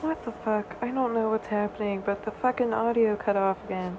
[0.00, 0.76] What the fuck?
[0.80, 3.98] I don't know what's happening, but the fucking audio cut off again.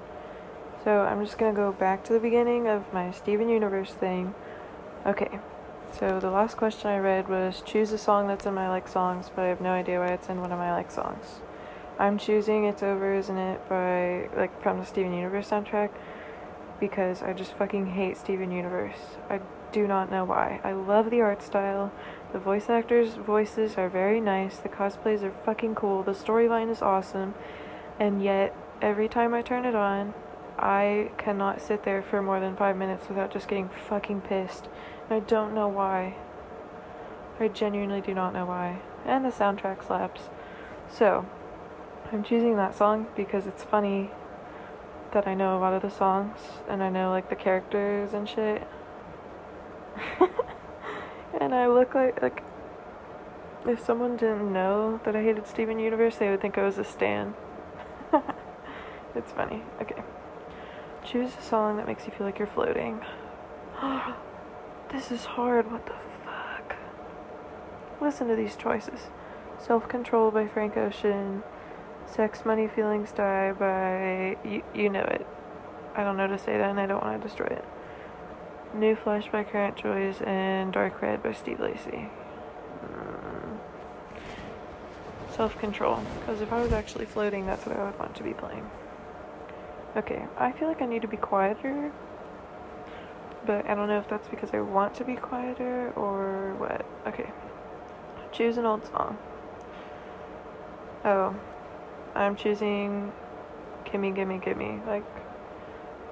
[0.82, 4.34] So I'm just gonna go back to the beginning of my Steven Universe thing.
[5.04, 5.38] Okay,
[5.92, 9.30] so the last question I read was choose a song that's in my like songs,
[9.34, 11.40] but I have no idea why it's in one of my like songs.
[11.98, 15.90] I'm choosing It's Over, Isn't It by like from the Steven Universe soundtrack
[16.80, 19.18] because I just fucking hate Steven Universe.
[19.28, 19.40] I
[19.72, 20.60] do not know why.
[20.64, 21.92] I love the art style.
[22.32, 24.58] The voice actors' voices are very nice.
[24.58, 26.02] The cosplays are fucking cool.
[26.02, 27.34] The storyline is awesome.
[27.98, 30.14] And yet, every time I turn it on,
[30.58, 34.68] I cannot sit there for more than five minutes without just getting fucking pissed.
[35.08, 36.16] And I don't know why.
[37.38, 38.80] I genuinely do not know why.
[39.06, 40.28] And the soundtrack slaps.
[40.90, 41.26] So,
[42.12, 44.10] I'm choosing that song because it's funny
[45.12, 48.28] that I know a lot of the songs and I know like the characters and
[48.28, 48.66] shit.
[51.40, 52.42] and I look like like
[53.66, 56.84] if someone didn't know that I hated Steven Universe, they would think I was a
[56.84, 57.34] stan.
[59.14, 59.62] it's funny.
[59.80, 60.02] Okay.
[61.04, 63.00] Choose a song that makes you feel like you're floating.
[64.92, 65.70] this is hard.
[65.70, 66.76] What the fuck?
[68.00, 69.08] Listen to these choices.
[69.58, 71.42] Self Control by Frank Ocean.
[72.06, 74.36] Sex, Money, Feelings Die by.
[74.44, 75.26] You, you know it.
[75.94, 77.64] I don't know to say that and I don't want to destroy it.
[78.74, 82.08] New Flesh by Current Joys and Dark Red by Steve Lacy.
[82.84, 83.58] Mm.
[85.34, 86.00] Self control.
[86.20, 88.68] Because if I was actually floating, that's what I would want to be playing.
[89.96, 91.92] Okay, I feel like I need to be quieter.
[93.44, 96.86] But I don't know if that's because I want to be quieter or what.
[97.06, 97.30] Okay.
[98.32, 99.18] Choose an old song.
[101.04, 101.34] Oh.
[102.14, 103.12] I'm choosing
[103.90, 104.80] Gimme Gimme Gimme.
[104.86, 105.04] Like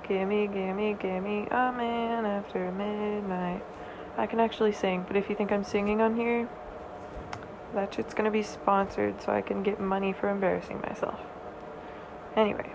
[0.09, 3.62] Gimme, gimme, gimme a man after midnight.
[4.17, 6.48] I can actually sing, but if you think I'm singing on here,
[7.75, 11.20] that shit's gonna be sponsored so I can get money for embarrassing myself.
[12.34, 12.73] Anyway.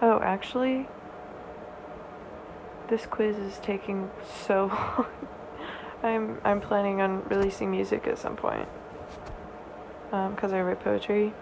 [0.00, 0.86] Oh, actually,
[2.88, 4.08] this quiz is taking
[4.46, 4.66] so
[4.98, 5.06] long.
[6.04, 8.68] I'm I'm planning on releasing music at some point.
[10.12, 11.32] Um, cause I write poetry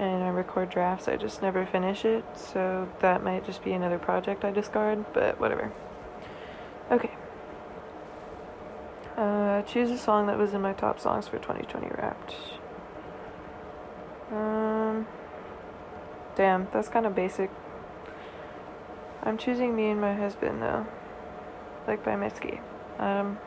[0.00, 3.98] and I record drafts, I just never finish it, so that might just be another
[3.98, 5.70] project I discard, but whatever.
[6.90, 7.10] Okay.
[9.18, 12.34] Uh, choose a song that was in my top songs for 2020 Wrapped.
[14.32, 15.06] Um,
[16.34, 17.50] damn, that's kind of basic.
[19.22, 20.86] I'm choosing Me and My Husband, though.
[21.86, 22.58] Like by Mitski.
[22.98, 23.38] Um,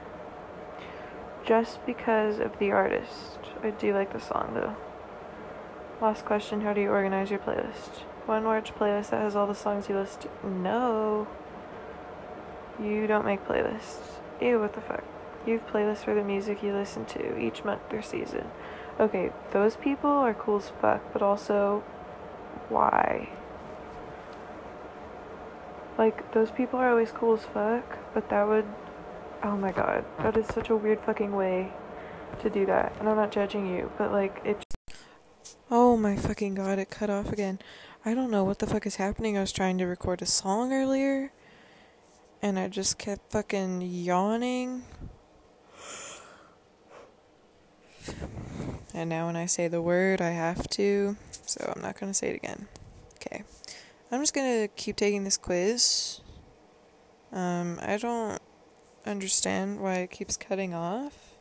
[1.44, 3.40] just because of the artist.
[3.63, 4.75] I do like the song, though.
[6.03, 8.02] Last question, how do you organize your playlist?
[8.25, 10.28] One large playlist that has all the songs you list.
[10.44, 11.30] No.
[12.78, 14.19] You don't make playlists.
[14.42, 15.06] Ew, what the fuck?
[15.47, 18.52] You have playlists for the music you listen to each month or season.
[19.00, 21.86] Okay, those people are cool as fuck, but also,
[22.68, 23.30] why?
[25.97, 28.66] Like, those people are always cool as fuck, but that would.
[29.42, 31.72] Oh my god, that is such a weird fucking way
[32.42, 32.94] to do that.
[33.00, 34.62] And I'm not judging you, but like, it
[35.94, 37.59] Oh my fucking god, it cut off again.
[38.04, 39.38] I don't know what the fuck is happening.
[39.38, 41.31] I was trying to record a song earlier
[42.42, 44.86] and I just kept fucking yawning.
[48.92, 52.31] And now when I say the word, I have to, so I'm not gonna say
[52.31, 52.68] it again.
[53.18, 53.44] Okay.
[54.12, 56.22] I'm just gonna keep taking this quiz.
[57.31, 58.42] Um, I don't
[59.06, 61.36] understand why it keeps cutting off.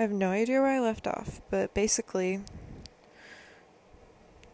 [0.00, 2.40] I have no idea where I left off, but basically,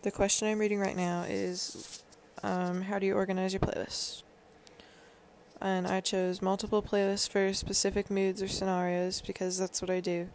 [0.05, 2.03] the question I'm reading right now is
[2.43, 4.23] um, how do you organize your playlists?
[5.63, 10.29] And I chose multiple playlists for specific moods or scenarios because that's what I do.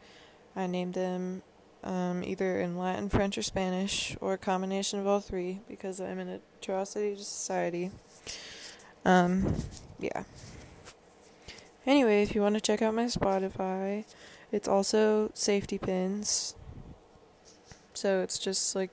[0.55, 1.43] I named them
[1.83, 6.17] um, either in Latin, French, or Spanish, or a combination of all three because I'm
[6.17, 7.91] in a atrocity society.
[9.05, 9.55] Um,
[9.99, 10.23] yeah.
[11.85, 14.03] Anyway, if you want to check out my Spotify,
[14.51, 16.55] it's also safety pins.
[17.93, 18.89] So it's just like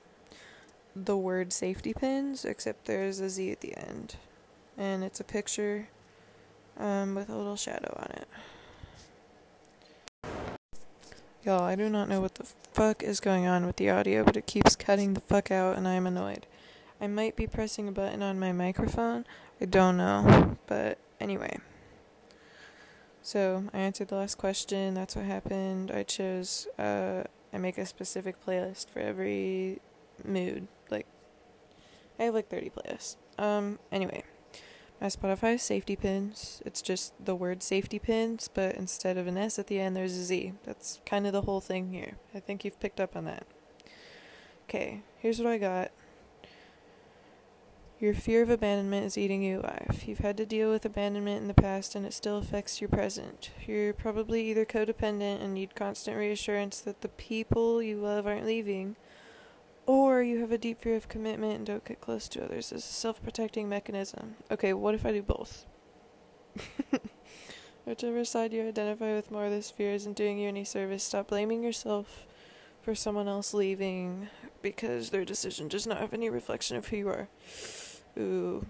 [1.05, 4.15] the word safety pins, except there's a Z at the end.
[4.77, 5.87] And it's a picture
[6.77, 8.27] um, with a little shadow on it.
[11.43, 14.35] Y'all, I do not know what the fuck is going on with the audio, but
[14.35, 16.45] it keeps cutting the fuck out and I am annoyed.
[16.99, 19.25] I might be pressing a button on my microphone.
[19.61, 20.57] I don't know.
[20.67, 21.59] But anyway.
[23.21, 24.93] So, I answered the last question.
[24.93, 25.91] That's what happened.
[25.91, 27.23] I chose, uh,
[27.53, 29.79] I make a specific playlist for every
[30.25, 30.67] mood.
[30.89, 31.07] Like,
[32.19, 33.15] I have like 30 playlists.
[33.37, 34.23] Um, anyway,
[34.99, 36.61] my Spotify is safety pins.
[36.65, 40.17] It's just the word safety pins, but instead of an S at the end, there's
[40.17, 40.53] a Z.
[40.63, 42.17] That's kind of the whole thing here.
[42.33, 43.45] I think you've picked up on that.
[44.67, 45.91] Okay, here's what I got.
[47.99, 50.03] Your fear of abandonment is eating you alive.
[50.05, 53.49] You've had to deal with abandonment in the past and it still affects your present.
[53.65, 58.97] You're probably either codependent and need constant reassurance that the people you love aren't leaving,
[59.87, 62.83] or you have a deep fear of commitment and don't get close to others as
[62.83, 64.35] a self protecting mechanism.
[64.51, 65.65] Okay, what if I do both?
[67.85, 71.05] Whichever side you identify with more, this fear isn't doing you any service.
[71.05, 72.27] Stop blaming yourself
[72.81, 74.27] for someone else leaving
[74.61, 77.29] because their decision does not have any reflection of who you are.
[78.17, 78.65] Ooh,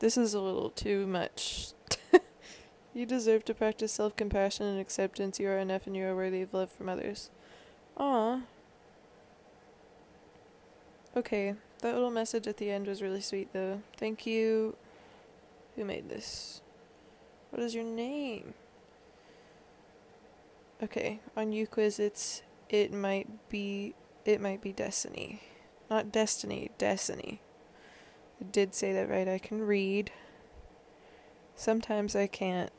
[0.00, 1.74] this is a little too much.
[2.94, 5.38] you deserve to practice self compassion and acceptance.
[5.38, 7.30] You are enough and you are worthy of love from others.
[7.98, 8.40] Aw.
[11.16, 13.82] Okay, that little message at the end was really sweet though.
[13.96, 14.76] Thank you.
[15.76, 16.60] Who made this?
[17.50, 18.54] What is your name?
[20.82, 23.94] Okay, on uQuiz it's it might be
[24.24, 25.42] it might be destiny.
[25.88, 27.40] Not destiny, destiny.
[28.40, 29.28] I did say that right.
[29.28, 30.10] I can read.
[31.54, 32.72] Sometimes I can't.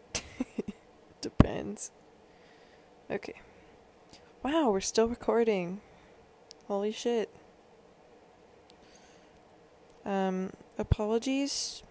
[1.22, 1.92] Depends.
[3.10, 3.36] Okay.
[4.44, 5.80] Wow, we're still recording.
[6.68, 7.30] Holy shit.
[10.06, 11.84] Um, apologies.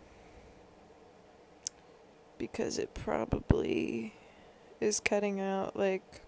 [2.38, 4.14] Because it probably
[4.80, 6.22] is cutting out, like,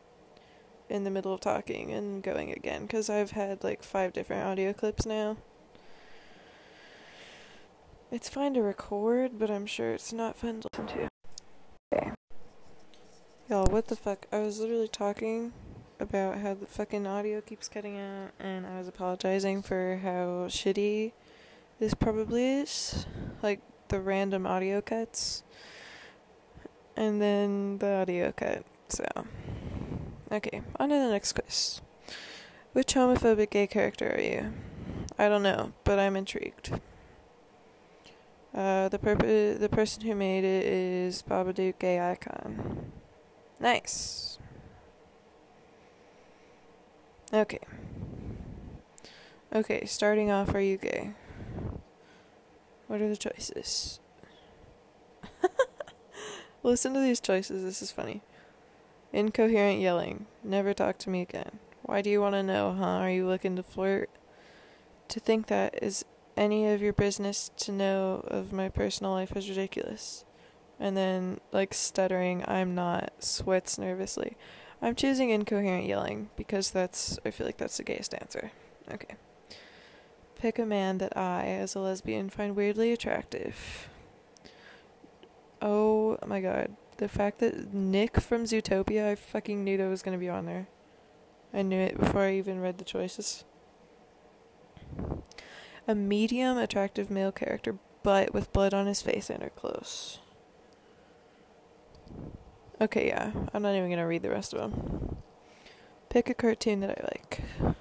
[0.89, 2.83] in the middle of talking and going again.
[2.83, 5.37] Because I've had, like, five different audio clips now.
[8.11, 11.09] It's fine to record, but I'm sure it's not fun to listen to.
[11.93, 12.13] Okay.
[13.49, 14.27] Y'all, what the fuck?
[14.33, 15.53] I was literally talking
[15.99, 21.13] about how the fucking audio keeps cutting out, and I was apologizing for how shitty
[21.79, 23.07] this probably is.
[23.43, 25.43] Like, the random audio cuts.
[26.97, 28.65] And then the audio cut.
[28.89, 29.05] So.
[30.33, 31.81] Okay, on to the next quiz.
[32.73, 34.53] Which homophobic gay character are you?
[35.19, 36.79] I don't know, but I'm intrigued.
[38.55, 42.93] Uh, the purpose, the person who made it is Babadook Gay Icon.
[43.61, 44.39] Nice.
[47.33, 47.61] Okay.
[49.55, 51.13] Okay, starting off, are you gay?
[52.87, 54.01] What are the choices?
[56.63, 58.23] Listen to these choices, this is funny.
[59.13, 60.27] Incoherent yelling.
[60.45, 61.59] Never talk to me again.
[61.83, 62.85] Why do you want to know, huh?
[62.85, 64.11] Are you looking to flirt?
[65.09, 66.05] To think that is
[66.37, 70.25] any of your business to know of my personal life is ridiculous.
[70.79, 74.37] And then, like, stuttering, I'm not, sweats nervously.
[74.83, 78.51] I'm choosing incoherent yelling because that's, I feel like that's the gayest answer.
[78.93, 79.15] Okay.
[80.39, 83.89] Pick a man that I, as a lesbian, find weirdly attractive.
[85.63, 86.77] Oh my god.
[86.99, 90.69] The fact that Nick from Zootopia, I fucking knew that was gonna be on there.
[91.53, 93.45] I knew it before I even read the choices
[95.89, 100.19] a medium attractive male character, but with blood on his face and are close.
[102.81, 103.33] Okay, yeah.
[103.55, 105.17] I'm not even gonna read the rest of them.
[106.09, 107.77] Pick a cartoon that I like.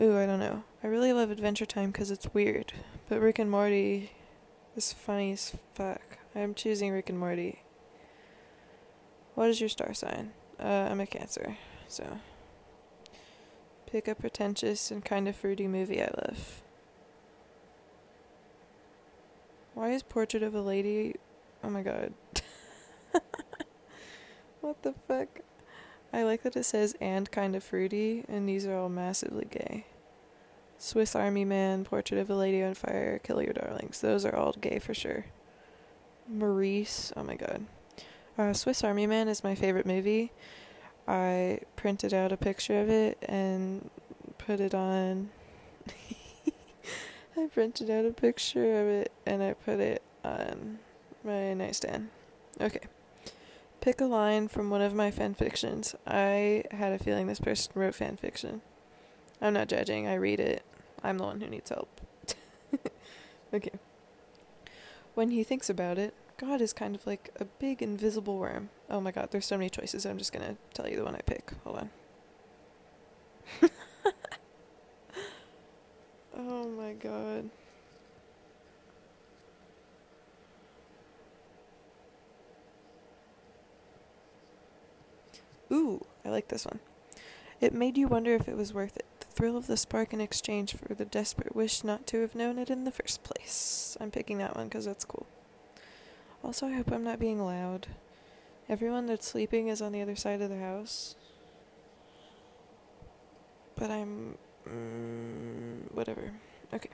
[0.00, 0.64] Ooh, I don't know.
[0.82, 2.72] I really love Adventure Time because it's weird,
[3.10, 4.12] but Rick and Morty
[4.74, 6.00] is funny as fuck.
[6.34, 7.60] I'm choosing Rick and Morty.
[9.34, 10.32] What is your star sign?
[10.58, 12.18] Uh, I'm a Cancer, so.
[13.84, 16.62] Pick a pretentious and kind of fruity movie I love.
[19.74, 21.16] Why is Portrait of a Lady.
[21.62, 22.14] Oh my god.
[24.62, 25.40] what the fuck?
[26.10, 29.84] I like that it says and kind of fruity, and these are all massively gay.
[30.82, 34.00] Swiss Army Man, Portrait of a Lady on Fire, Kill Your Darlings.
[34.00, 35.26] Those are all gay for sure.
[36.26, 37.66] Maurice, oh my god.
[38.38, 40.32] Uh, Swiss Army Man is my favorite movie.
[41.06, 43.90] I printed out a picture of it and
[44.38, 45.28] put it on.
[47.36, 50.78] I printed out a picture of it and I put it on
[51.22, 52.08] my nightstand.
[52.58, 52.86] Okay.
[53.82, 55.94] Pick a line from one of my fan fictions.
[56.06, 58.62] I had a feeling this person wrote fan fiction.
[59.42, 60.62] I'm not judging, I read it.
[61.02, 62.00] I'm the one who needs help.
[63.54, 63.72] okay.
[65.14, 68.70] When he thinks about it, God is kind of like a big invisible worm.
[68.88, 70.06] Oh my god, there's so many choices.
[70.06, 71.52] I'm just gonna tell you the one I pick.
[71.64, 71.90] Hold on.
[76.36, 77.50] oh my god.
[85.72, 86.80] Ooh, I like this one.
[87.60, 89.04] It made you wonder if it was worth it.
[89.40, 92.68] Thrill of the spark in exchange for the desperate wish not to have known it
[92.68, 93.96] in the first place.
[93.98, 95.26] I'm picking that one because that's cool.
[96.44, 97.86] Also, I hope I'm not being loud.
[98.68, 101.14] Everyone that's sleeping is on the other side of the house.
[103.76, 104.36] but I'm.
[104.68, 106.32] Mm, whatever.
[106.74, 106.90] Okay.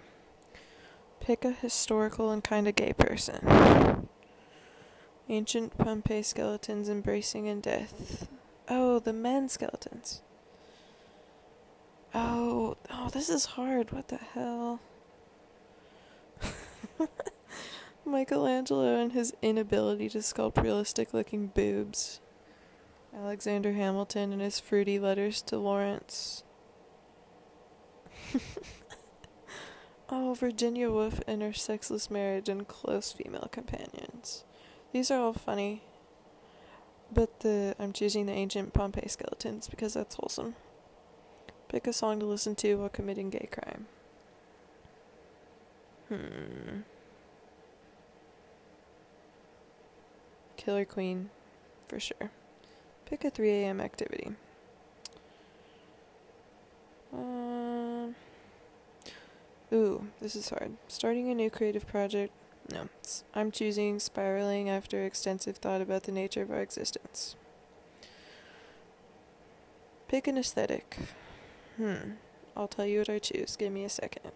[1.19, 4.09] Pick a historical and kinda gay person.
[5.29, 8.29] Ancient Pompeii skeletons embracing in death.
[8.69, 10.23] Oh, the men skeletons.
[12.19, 13.93] Oh, oh, this is hard.
[13.93, 14.81] What the hell?
[18.07, 22.21] Michelangelo and his inability to sculpt realistic looking boobs.
[23.15, 26.43] Alexander Hamilton and his fruity letters to Laurens.
[30.09, 34.45] oh, Virginia Woolf and her sexless marriage and close female companions.
[34.95, 35.83] These are all funny.
[37.13, 40.55] But the I'm choosing the ancient Pompeii skeletons because that's wholesome.
[41.77, 43.85] Pick a song to listen to while committing gay crime.
[46.09, 46.81] Hmm.
[50.57, 51.29] Killer Queen,
[51.87, 52.31] for sure.
[53.05, 53.83] Pick a 3 a.m.
[53.83, 54.31] activity.
[57.13, 58.15] Um.
[59.71, 60.79] Ooh, this is hard.
[60.89, 62.33] Starting a new creative project.
[62.73, 62.89] No.
[63.35, 67.37] I'm choosing spiraling after extensive thought about the nature of our existence.
[70.09, 70.97] Pick an aesthetic.
[71.77, 72.13] Hmm.
[72.57, 73.57] I'll tell you what I choose.
[73.57, 74.33] Give me a second.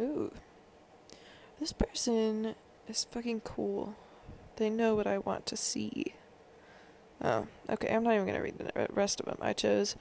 [0.00, 0.32] Ooh.
[1.60, 2.54] This person
[2.88, 3.94] is fucking cool.
[4.56, 6.14] They know what I want to see.
[7.22, 7.94] Oh, okay.
[7.94, 9.38] I'm not even gonna read the rest of them.
[9.40, 9.96] I chose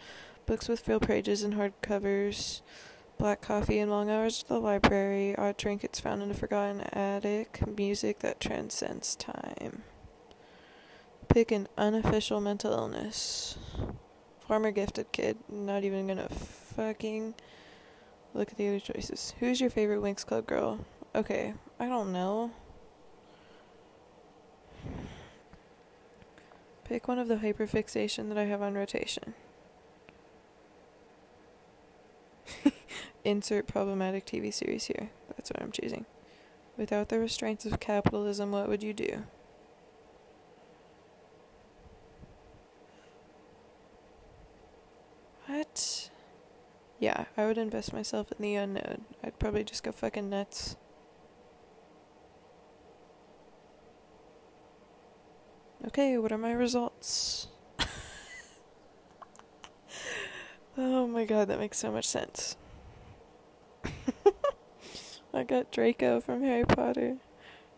[0.48, 2.62] books with real pages and hardcovers,
[3.17, 7.62] black coffee and long hours at the library, odd trinkets found in a forgotten attic,
[7.77, 9.84] music that transcends time.
[11.27, 13.58] Pick an unofficial mental illness.
[14.48, 15.38] Farmer gifted kid.
[15.50, 17.36] Not even gonna fucking
[18.34, 19.34] look at the other choices.
[19.39, 20.80] Who's your favorite Winx Club girl?
[21.13, 22.51] Okay, I don't know.
[26.86, 29.34] Pick one of the hyperfixation that I have on rotation.
[33.25, 35.10] Insert problematic TV series here.
[35.36, 36.06] That's what I'm choosing.
[36.77, 39.24] Without the restraints of capitalism, what would you do?
[45.58, 46.12] What?
[47.00, 49.06] Yeah, I would invest myself in the unknown.
[49.24, 50.76] I'd probably just go fucking nuts.
[55.88, 57.48] Okay, what are my results?
[60.78, 62.56] oh my god, that makes so much sense.
[65.34, 67.18] I got Draco from Harry Potter.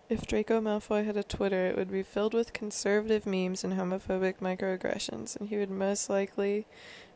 [0.10, 4.40] If Draco Malfoy had a Twitter, it would be filled with conservative memes and homophobic
[4.40, 6.66] microaggressions, and he would most likely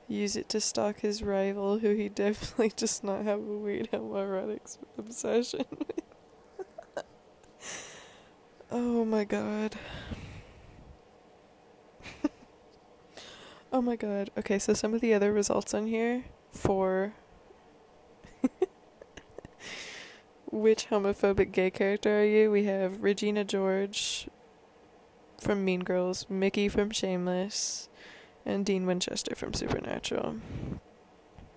[0.08, 4.78] use it to stalk his rival, who he definitely does not have a weird homoerotic
[4.98, 6.02] obsession with.
[8.72, 9.76] oh my god.
[13.72, 14.30] oh my god.
[14.38, 17.14] Okay, so some of the other results on here for
[20.54, 22.52] which homophobic gay character are you?
[22.52, 24.30] We have Regina George
[25.40, 27.90] from Mean Girls, Mickey from Shameless,
[28.46, 30.36] and Dean Winchester from Supernatural.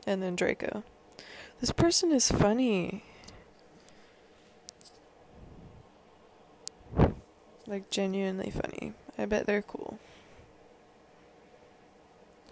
[0.06, 0.84] And then Draco.
[1.60, 3.02] This person is funny.
[7.66, 8.92] Like, genuinely funny.
[9.18, 9.98] I bet they're cool.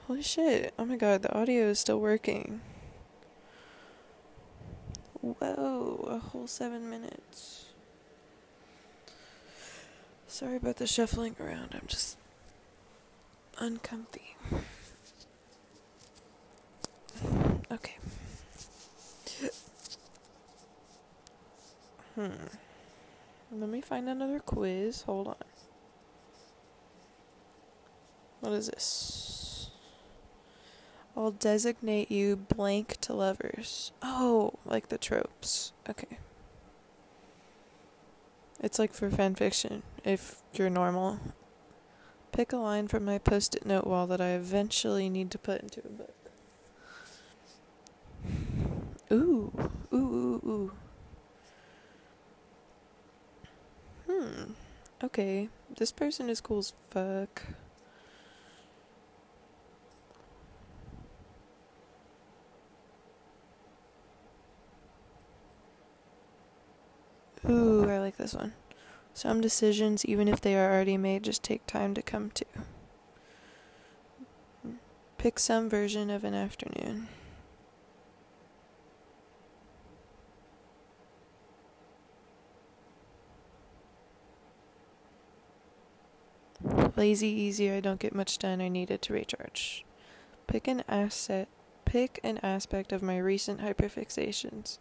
[0.07, 0.75] Holy shit.
[0.79, 2.61] Oh my god, the audio is still working.
[5.21, 7.67] Whoa, a whole seven minutes.
[10.27, 11.71] Sorry about the shuffling around.
[11.73, 12.19] I'm just
[13.59, 14.37] uncomfy.
[17.71, 17.97] Okay.
[22.15, 22.31] Hmm.
[23.51, 25.03] Let me find another quiz.
[25.03, 25.37] Hold on.
[28.41, 29.71] What is this?
[31.17, 33.93] I'll designate you blank to lovers.
[34.03, 35.73] Oh, like the tropes.
[35.89, 36.19] Okay.
[38.61, 41.21] It's like for fanfiction, if you're normal.
[42.35, 45.61] Pick a line from my post it note wall that I eventually need to put
[45.61, 46.15] into a book.
[49.13, 49.53] Ooh,
[49.93, 50.73] ooh, ooh, ooh.
[54.11, 54.53] Hmm.
[55.05, 57.43] Okay, this person is cool as fuck.
[67.49, 68.55] Ooh, I like this one.
[69.15, 72.45] Some decisions, even if they are already made, just take time to come to.
[75.19, 77.09] Pick some version of an afternoon.
[86.97, 89.85] Lazy, easy, I don't get much done, I needed to recharge.
[90.49, 91.49] Pick an asset.
[91.85, 94.79] Pick an aspect of my recent hyperfixations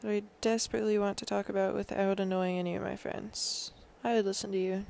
[0.00, 3.72] that I desperately want to talk about without annoying any of my friends.
[4.04, 4.86] I would listen to you.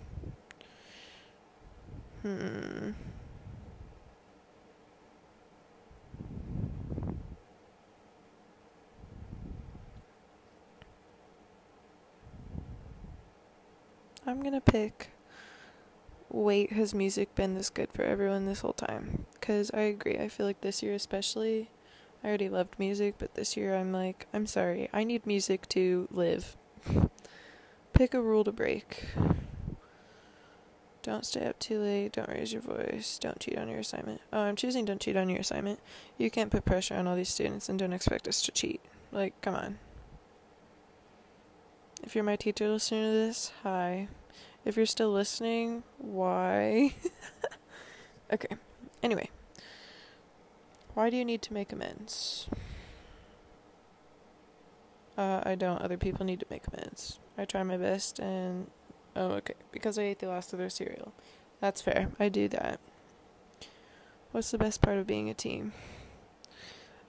[2.23, 2.91] Hmm.
[14.27, 15.09] I'm gonna pick.
[16.31, 19.25] Wait, has music been this good for everyone this whole time?
[19.33, 20.19] Because I agree.
[20.19, 21.71] I feel like this year, especially,
[22.23, 26.09] I already loved music, but this year I'm like, I'm sorry, I need music to
[26.11, 26.57] live.
[27.93, 29.05] Pick a rule to break.
[31.03, 32.13] Don't stay up too late.
[32.13, 33.19] Don't raise your voice.
[33.19, 34.21] Don't cheat on your assignment.
[34.33, 35.81] Oh, I'm choosing don't cheat on your assignment.
[36.19, 38.81] You can't put pressure on all these students and don't expect us to cheat.
[39.11, 39.79] Like, come on.
[42.03, 44.09] If you're my teacher listening to this, hi.
[44.65, 46.95] If you're still listening, why?
[48.33, 48.57] okay.
[49.03, 49.31] Anyway.
[50.99, 52.49] Why do you need to make amends?
[55.17, 55.81] Uh, I don't.
[55.81, 57.21] Other people need to make amends.
[57.39, 58.69] I try my best and.
[59.15, 59.55] Oh, okay.
[59.71, 61.13] Because I ate the last of their cereal.
[61.61, 62.09] That's fair.
[62.19, 62.81] I do that.
[64.33, 65.71] What's the best part of being a team?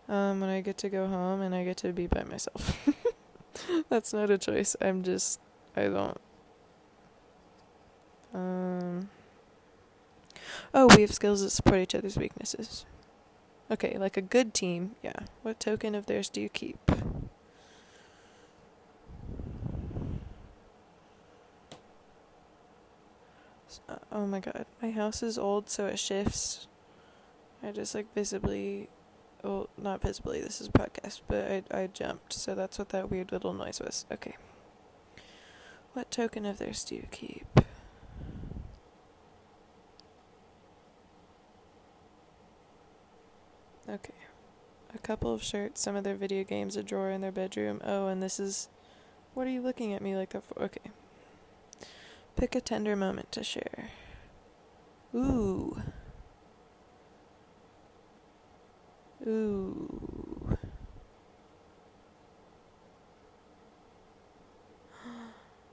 [0.08, 2.88] Um, when I get to go home and I get to be by myself.
[3.90, 4.76] That's not a choice.
[4.80, 5.40] I'm just.
[5.76, 6.22] I don't.
[8.36, 9.10] Um.
[10.76, 12.86] Oh, we have skills that support each other's weaknesses.
[13.72, 15.26] Okay, like a good team, yeah.
[15.44, 16.80] What token of theirs do you keep?
[23.88, 26.68] Uh, oh my god, my house is old, so it shifts.
[27.62, 28.90] I just like visibly,
[29.44, 30.42] well, not visibly.
[30.42, 33.80] This is a podcast, but I I jumped, so that's what that weird little noise
[33.80, 34.06] was.
[34.12, 34.36] Okay.
[35.94, 37.46] What token of theirs do you keep?
[43.90, 44.14] Okay.
[44.94, 47.82] A couple of shirts, some of their video games, a drawer in their bedroom.
[47.84, 48.70] Oh, and this is.
[49.34, 50.62] What are you looking at me like that for?
[50.62, 50.92] Okay.
[52.36, 53.90] Pick a tender moment to share.
[55.16, 55.82] Ooh.
[59.26, 60.58] Ooh.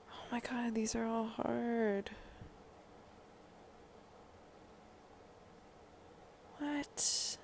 [0.09, 2.09] Oh my god, these are all hard.
[6.57, 7.36] What?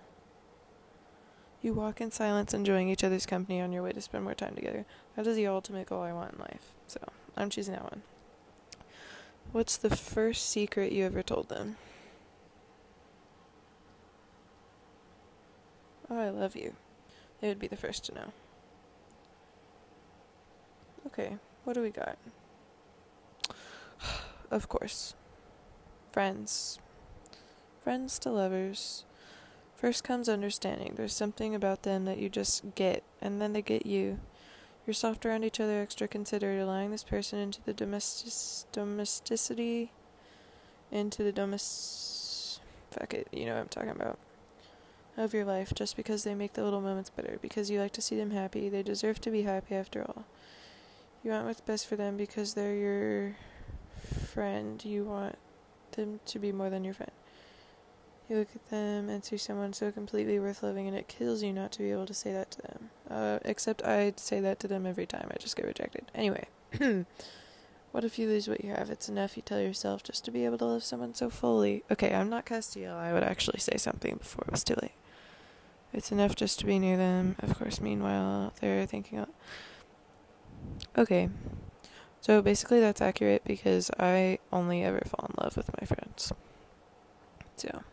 [1.63, 4.53] You walk in silence, enjoying each other's company on your way to spend more time
[4.53, 4.85] together.
[5.15, 6.73] That is the ultimate goal I want in life.
[6.87, 6.99] So,
[7.37, 8.01] I'm choosing that one.
[9.53, 11.77] What's the first secret you ever told them?
[16.09, 16.73] Oh, I love you.
[17.39, 18.33] They would be the first to know.
[21.07, 22.17] Okay, what do we got?
[24.51, 25.15] of course.
[26.11, 26.77] Friends.
[27.81, 29.05] Friends to lovers.
[29.83, 30.93] First comes understanding.
[30.95, 34.17] There's something about them that you just get, and then they get you.
[34.87, 38.31] You're soft around each other, extra considerate, allowing this person into the domestic
[38.71, 39.91] domesticity,
[40.89, 42.63] into the domestic.
[42.91, 44.17] Fuck it, you know what I'm talking about.
[45.17, 48.01] Of your life, just because they make the little moments better, because you like to
[48.01, 48.69] see them happy.
[48.69, 50.23] They deserve to be happy after all.
[51.25, 53.35] You want what's best for them because they're your
[54.27, 54.81] friend.
[54.85, 55.37] You want
[55.91, 57.11] them to be more than your friend.
[58.29, 61.51] You look at them and see someone so completely worth loving, and it kills you
[61.51, 62.89] not to be able to say that to them.
[63.09, 65.27] Uh, except I'd say that to them every time.
[65.29, 66.05] I just get rejected.
[66.15, 66.47] Anyway,
[67.91, 68.89] what if you lose what you have?
[68.89, 71.83] It's enough, you tell yourself, just to be able to love someone so fully.
[71.91, 72.95] Okay, I'm not Castiel.
[72.95, 74.93] I would actually say something before it was too late.
[75.91, 77.35] It's enough just to be near them.
[77.39, 79.25] Of course, meanwhile, they're thinking.
[80.97, 81.29] Okay.
[82.21, 86.31] So basically, that's accurate because I only ever fall in love with my friends.
[87.57, 87.83] So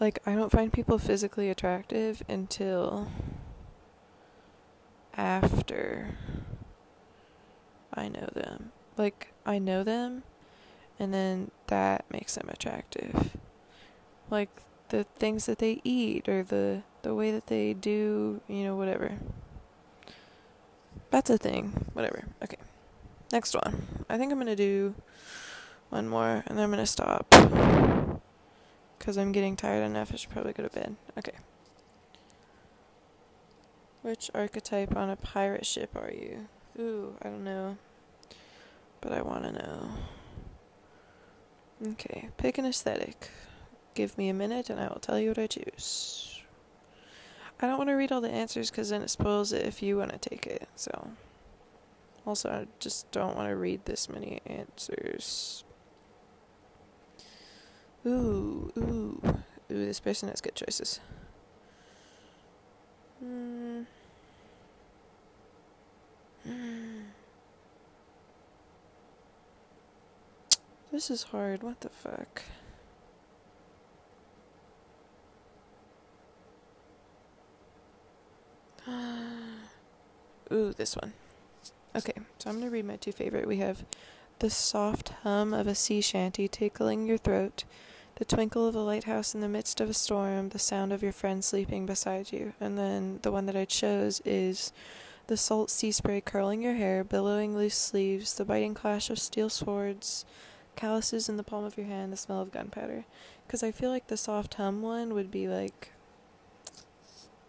[0.00, 3.08] like I don't find people physically attractive until
[5.14, 6.16] after
[7.92, 8.72] I know them.
[8.96, 10.22] Like I know them
[10.98, 13.36] and then that makes them attractive.
[14.30, 14.48] Like
[14.88, 19.18] the things that they eat or the the way that they do, you know, whatever.
[21.10, 21.86] That's a thing.
[21.92, 22.24] Whatever.
[22.42, 22.58] Okay.
[23.32, 23.86] Next one.
[24.08, 24.94] I think I'm going to do
[25.90, 27.34] one more and then I'm going to stop
[29.00, 30.12] because I'm getting tired enough.
[30.12, 30.94] I should probably go to bed.
[31.18, 31.32] Okay.
[34.02, 36.46] Which archetype on a pirate ship are you?
[36.78, 37.78] Ooh, I don't know.
[39.00, 39.90] But I want to know.
[41.92, 43.30] Okay, pick an aesthetic.
[43.94, 46.42] Give me a minute and I will tell you what I choose.
[47.58, 49.96] I don't want to read all the answers because then it spoils it if you
[49.96, 51.08] want to take it, so.
[52.26, 55.64] Also, I just don't want to read this many answers.
[58.06, 59.20] Ooh, ooh.
[59.72, 61.00] Ooh, this person has good choices.
[63.20, 63.82] Hmm.
[66.44, 67.00] Hmm.
[70.92, 71.62] This is hard.
[71.62, 72.42] What the fuck?
[80.52, 81.12] Ooh, this one.
[81.94, 83.46] Okay, so I'm to read my two favorite.
[83.46, 83.84] We have
[84.40, 87.64] the soft hum of a sea shanty tickling your throat,
[88.16, 91.12] the twinkle of a lighthouse in the midst of a storm, the sound of your
[91.12, 92.54] friend sleeping beside you.
[92.58, 94.72] And then the one that I chose is
[95.26, 99.50] the salt sea spray curling your hair, billowing loose sleeves, the biting clash of steel
[99.50, 100.24] swords,
[100.74, 103.04] calluses in the palm of your hand, the smell of gunpowder.
[103.46, 105.92] Because I feel like the soft hum one would be like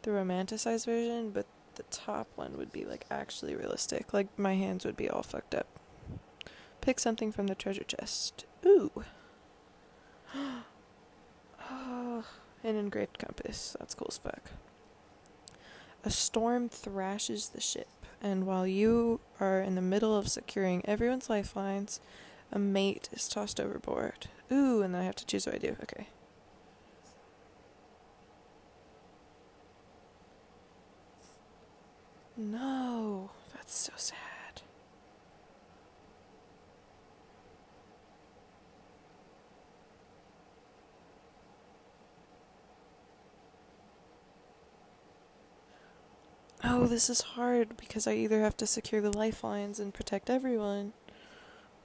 [0.02, 4.14] the romanticized version, but the top one would be like actually realistic.
[4.14, 5.68] Like my hands would be all fucked up.
[6.82, 8.46] Pick something from the treasure chest.
[8.66, 8.92] Ooh.
[10.36, 12.26] oh,
[12.64, 13.76] an engraved compass.
[13.80, 14.52] That's cool as fuck.
[16.04, 17.88] A storm thrashes the ship,
[18.22, 22.00] and while you are in the middle of securing everyone's lifelines,
[22.52, 24.28] a mate is tossed overboard.
[24.52, 25.76] Ooh, and then I have to choose what I do.
[25.84, 26.08] Okay.
[32.36, 34.31] No, that's so sad.
[46.64, 50.94] Oh, this is hard because I either have to secure the lifelines and protect everyone,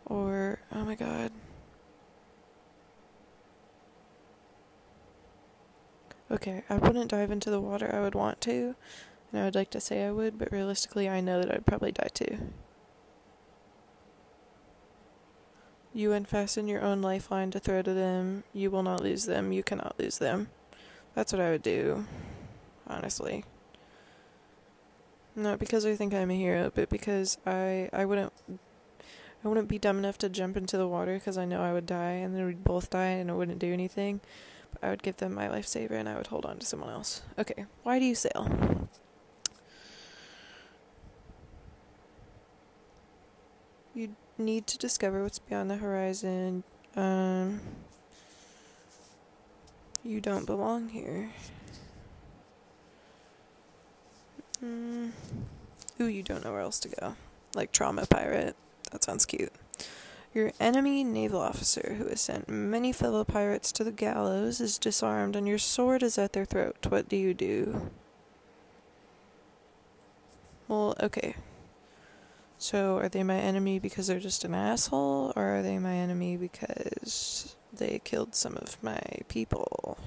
[0.05, 1.33] or, oh my god.
[6.31, 8.75] Okay, I wouldn't dive into the water I would want to,
[9.33, 11.93] and I would like to say I would, but realistically, I know that I'd probably
[11.93, 12.53] die too.
[15.95, 18.45] You unfasten your own lifeline to throw to them.
[18.53, 19.53] You will not lose them.
[19.53, 20.49] You cannot lose them.
[21.15, 22.05] That's what I would do,
[22.87, 23.45] honestly.
[25.37, 28.33] Not because I think I'm a hero, but because I I wouldn't
[29.45, 31.87] I wouldn't be dumb enough to jump into the water because I know I would
[31.87, 34.21] die and then we'd both die and it wouldn't do anything.
[34.73, 37.23] But I would give them my lifesaver and I would hold on to someone else.
[37.39, 38.89] Okay, why do you sail?
[43.95, 46.65] You need to discover what's beyond the horizon.
[46.97, 47.61] Um,
[50.03, 51.31] you don't belong here.
[54.65, 55.11] Mm.
[56.01, 57.17] Ooh, you don't know where else to go.
[57.55, 58.57] Like trauma pirate.
[58.93, 59.53] That sounds cute.
[60.35, 65.35] Your enemy naval officer, who has sent many fellow pirates to the gallows, is disarmed
[65.35, 66.87] and your sword is at their throat.
[66.89, 67.91] What do you do?
[70.69, 71.37] Well, okay.
[72.59, 76.37] So, are they my enemy because they're just an asshole, or are they my enemy
[76.37, 79.99] because they killed some of my people?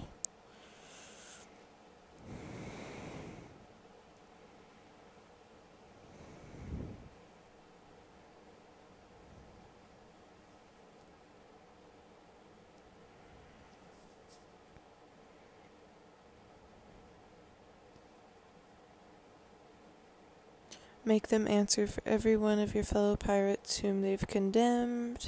[21.09, 25.27] Make them answer for every one of your fellow pirates whom they've condemned.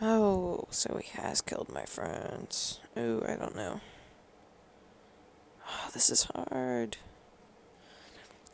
[0.00, 2.78] Oh, so he has killed my friends.
[2.96, 3.80] Ooh, I don't know.
[5.68, 6.98] Oh, this is hard.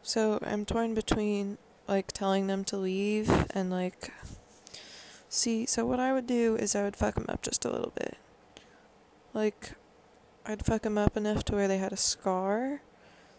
[0.03, 4.11] So I'm torn between like telling them to leave and like
[5.29, 5.67] see.
[5.67, 8.17] So what I would do is I would fuck them up just a little bit.
[9.35, 9.73] Like
[10.47, 12.81] I'd fuck them up enough to where they had a scar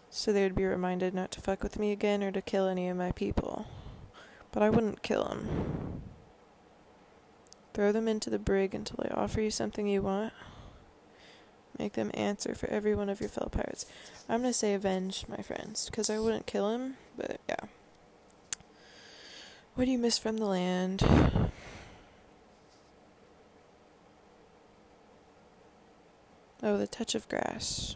[0.10, 2.90] so they would be reminded not to fuck with me again or to kill any
[2.90, 3.68] of my people.
[4.52, 6.02] But I wouldn't kill them.
[7.74, 10.34] Throw them into the brig until they offer you something you want.
[11.78, 13.86] Make them answer for every one of your fellow pirates.
[14.28, 17.68] I'm gonna say avenge my friends, because I wouldn't kill him, but yeah.
[19.76, 21.04] What do you miss from the land?
[26.62, 27.96] Oh, the touch of grass.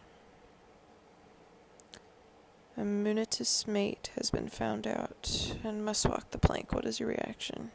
[2.76, 6.74] A Munitus mate has been found out and must walk the plank.
[6.74, 7.72] What is your reaction?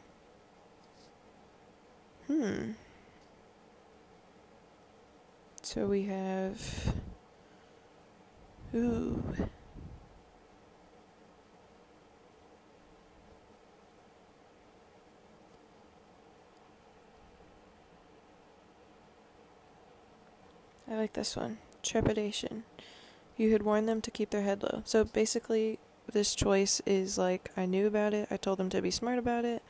[2.27, 2.71] Hmm.
[5.61, 6.93] So we have.
[8.75, 9.23] Ooh.
[20.91, 21.59] I like this one.
[21.83, 22.63] Trepidation
[23.39, 24.83] you had warned them to keep their head low.
[24.85, 25.79] So basically,
[26.11, 28.27] this choice is like I knew about it.
[28.29, 29.63] I told them to be smart about it.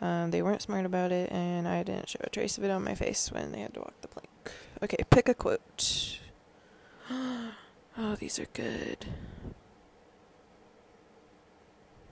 [0.00, 2.82] Um, they weren't smart about it, and I didn't show a trace of it on
[2.82, 4.28] my face when they had to walk the plank.
[4.82, 6.18] Okay, pick a quote.
[7.96, 9.06] Oh, these are good.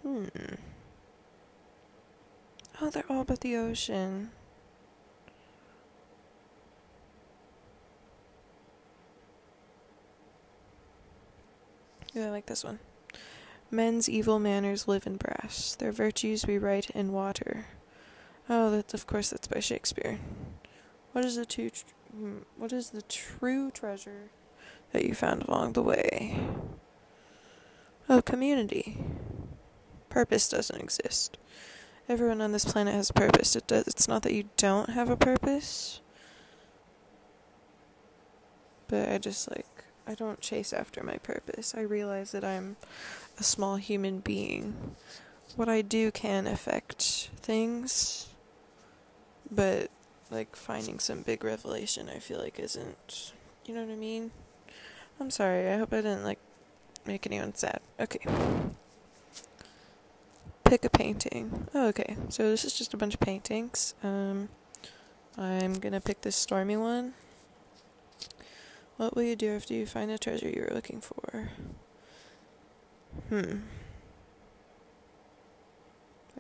[0.03, 0.27] Hmm.
[2.81, 4.31] Oh, they're all about the ocean.
[12.15, 12.79] Yeah, I like this one.
[13.71, 15.75] Men's evil manners live in brass.
[15.75, 17.67] Their virtues we write in water.
[18.49, 20.19] Oh, that's of course that's by Shakespeare.
[21.13, 21.47] What is the?
[21.47, 21.71] Tr-
[22.15, 24.31] hmm, what is the true treasure
[24.93, 26.39] that you found along the way?
[28.11, 28.99] Oh, community.
[30.11, 31.39] Purpose doesn't exist.
[32.09, 33.57] Everyone on this planet has a purpose.
[33.57, 33.87] It does.
[33.87, 36.03] It's not that you don't have a purpose,
[38.89, 39.65] but I just like
[40.07, 41.75] I don't chase after my purpose.
[41.77, 42.77] I realize that I'm
[43.39, 44.97] a small human being.
[45.57, 48.29] What I do can affect things,
[49.51, 49.91] but
[50.31, 53.33] like finding some big revelation, I feel like isn't.
[53.67, 54.31] You know what I mean?
[55.21, 55.69] I'm sorry.
[55.69, 56.39] I hope I didn't like
[57.07, 57.81] make anyone sad.
[58.01, 58.21] Okay.
[60.65, 61.69] Pick a painting.
[61.75, 62.17] Oh, okay.
[62.29, 63.95] So this is just a bunch of paintings.
[64.03, 64.49] Um,
[65.37, 67.15] I'm gonna pick this stormy one.
[68.97, 71.51] What will you do after you find the treasure you were looking for?
[73.29, 73.61] Hmm.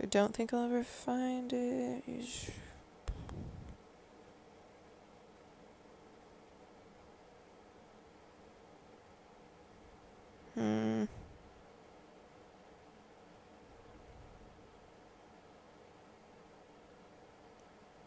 [0.00, 2.04] I don't think I'll ever find it.
[10.54, 11.04] Hmm.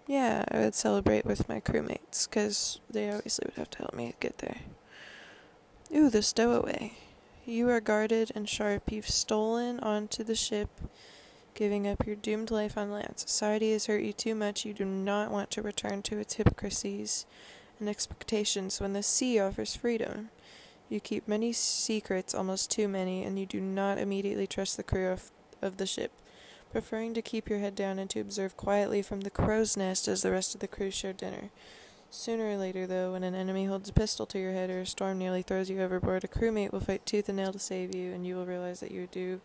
[0.07, 4.13] Yeah, I would celebrate with my crewmates, because they obviously would have to help me
[4.19, 4.59] get there.
[5.95, 6.93] Ooh, the stowaway.
[7.45, 8.91] You are guarded and sharp.
[8.91, 10.69] You've stolen onto the ship,
[11.55, 13.13] giving up your doomed life on land.
[13.17, 14.65] Society has hurt you too much.
[14.65, 17.25] You do not want to return to its hypocrisies
[17.79, 20.29] and expectations when the sea offers freedom.
[20.87, 25.07] You keep many secrets, almost too many, and you do not immediately trust the crew
[25.09, 26.11] of, of the ship
[26.75, 30.23] preferring to keep your head down and to observe quietly from the crow's nest as
[30.23, 31.49] the rest of the crew share dinner.
[32.09, 34.85] Sooner or later, though, when an enemy holds a pistol to your head or a
[34.85, 38.11] storm nearly throws you overboard, a crewmate will fight tooth and nail to save you,
[38.11, 39.39] and you will realize that you would do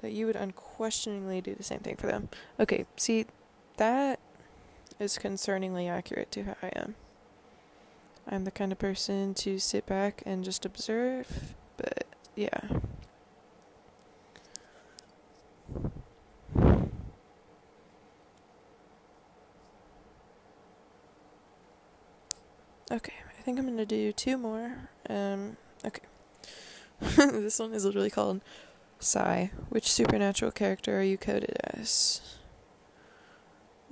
[0.00, 2.30] that you would unquestioningly do the same thing for them.
[2.58, 3.26] Okay, see,
[3.76, 4.18] that
[4.98, 6.94] is concerningly accurate to how I am.
[8.26, 12.60] I'm the kind of person to sit back and just observe, but yeah.
[22.90, 24.88] Okay, I think I'm gonna do two more.
[25.08, 26.02] Um, okay.
[27.00, 28.40] this one is literally called
[28.98, 29.52] Sigh.
[29.68, 32.20] Which supernatural character are you coded as?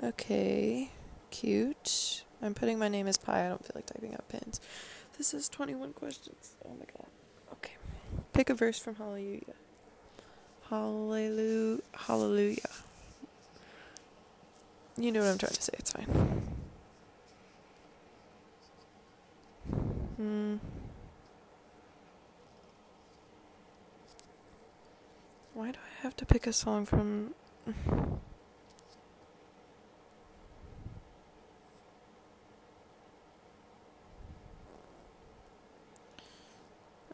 [0.03, 0.91] Okay,
[1.31, 2.25] cute.
[2.43, 3.47] I'm putting my name as Pi.
[3.47, 4.61] I don't feel like typing out pins.
[5.17, 6.55] This is 21 questions.
[6.65, 7.09] Oh my god.
[7.53, 7.75] Okay.
[8.33, 9.55] Pick a verse from Hallelujah.
[10.69, 11.81] Hallelujah.
[11.95, 12.59] Hallelujah.
[14.97, 15.75] You know what I'm trying to say.
[15.79, 16.58] It's fine.
[20.19, 20.57] Hmm.
[25.55, 27.35] Why do I have to pick a song from.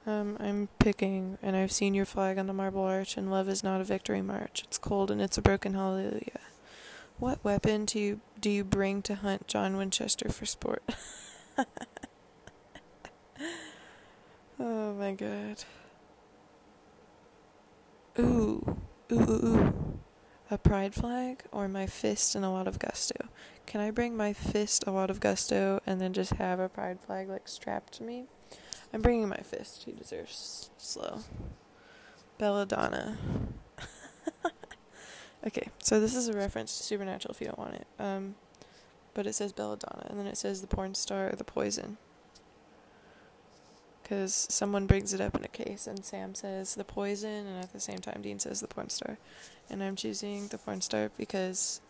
[0.06, 3.62] Um, I'm picking, and I've seen your flag on the marble arch, and love is
[3.62, 4.62] not a victory march.
[4.64, 6.40] It's cold and it's a broken hallelujah.
[7.18, 10.82] What weapon do you do you bring to hunt John Winchester for sport?
[14.58, 15.64] Oh my god.
[18.18, 18.76] Ooh.
[19.12, 19.98] Ooh, ooh, ooh.
[20.50, 23.16] A pride flag or my fist and a lot of gusto?
[23.66, 27.00] Can I bring my fist, a lot of gusto, and then just have a pride
[27.00, 28.26] flag like strapped to me?
[28.92, 29.84] I'm bringing my fist.
[29.84, 31.20] He deserves slow.
[32.38, 33.18] Belladonna.
[35.46, 37.86] okay, so this is a reference to Supernatural if you don't want it.
[37.98, 38.36] Um,
[39.14, 41.96] but it says Belladonna, and then it says the porn star or the poison
[44.04, 47.72] because someone brings it up in a case and Sam says the poison, and at
[47.72, 49.18] the same time Dean says the porn star,
[49.70, 51.80] and I'm choosing the porn star because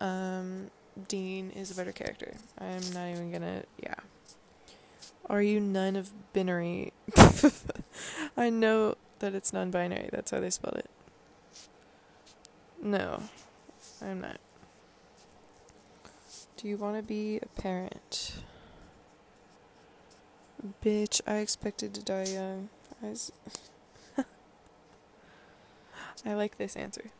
[0.00, 0.70] um,
[1.08, 2.34] Dean is a better character.
[2.58, 3.96] I'm not even gonna, yeah.
[5.28, 6.92] Are you none of binary?
[8.36, 10.10] I know that it's non-binary.
[10.12, 10.90] That's how they spelled it.
[12.82, 13.22] No,
[14.02, 14.38] I'm not.
[16.56, 18.43] Do you want to be a parent?
[20.82, 22.70] Bitch, I expected to die young.
[23.02, 23.32] I, was
[26.24, 27.10] I like this answer.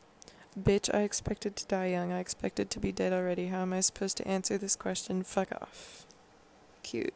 [0.59, 2.11] Bitch, I expected to die young.
[2.11, 3.49] I expected to be dead already.
[3.49, 5.23] How am I supposed to answer this question?
[5.25, 6.07] Fuck off.
[6.83, 7.13] Cute.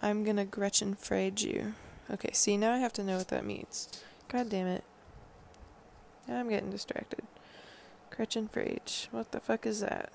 [0.00, 1.74] I'm gonna Gretchen Frage you.
[2.10, 3.88] Okay, see, now I have to know what that means.
[4.28, 4.82] God damn it.
[6.26, 7.22] I'm getting distracted.
[8.10, 9.08] Gretchen Frage.
[9.12, 10.10] What the fuck is that?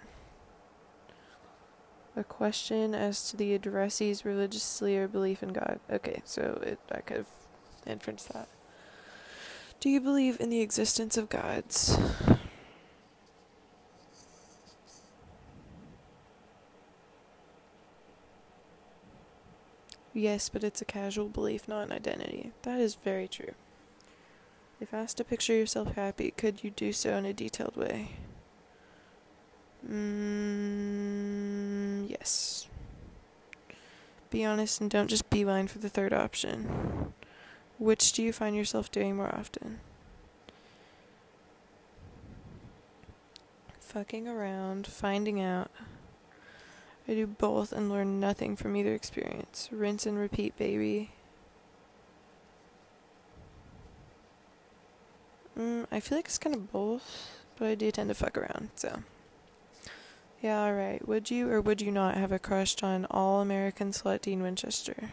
[2.18, 5.80] A question as to the addressee's religiously or belief in God.
[5.92, 7.28] Okay, so it, I could have
[7.86, 8.48] inferenced that.
[9.82, 11.98] Do you believe in the existence of gods?
[20.14, 22.54] Yes, but it's a casual belief, not an identity.
[22.62, 23.52] That is very true.
[24.80, 28.12] If asked to picture yourself happy, could you do so in a detailed way?
[29.90, 30.90] Mm,
[32.10, 32.68] yes.
[34.30, 37.14] Be honest and don't just beeline for the third option.
[37.78, 39.80] Which do you find yourself doing more often?
[43.80, 45.72] Fucking around, finding out.
[47.08, 49.70] I do both and learn nothing from either experience.
[49.72, 51.12] Rinse and repeat, baby.
[55.58, 58.72] Mm, I feel like it's kind of both, but I do tend to fuck around,
[58.76, 59.04] so.
[60.46, 61.08] Yeah, alright.
[61.08, 65.10] Would you or would you not have a crush on all American slut Dean Winchester?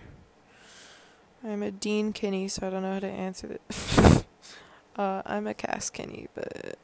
[1.42, 4.24] I'm a Dean Kinney, so I don't know how to answer that.
[4.96, 6.76] uh, I'm a Cass Kinney, but.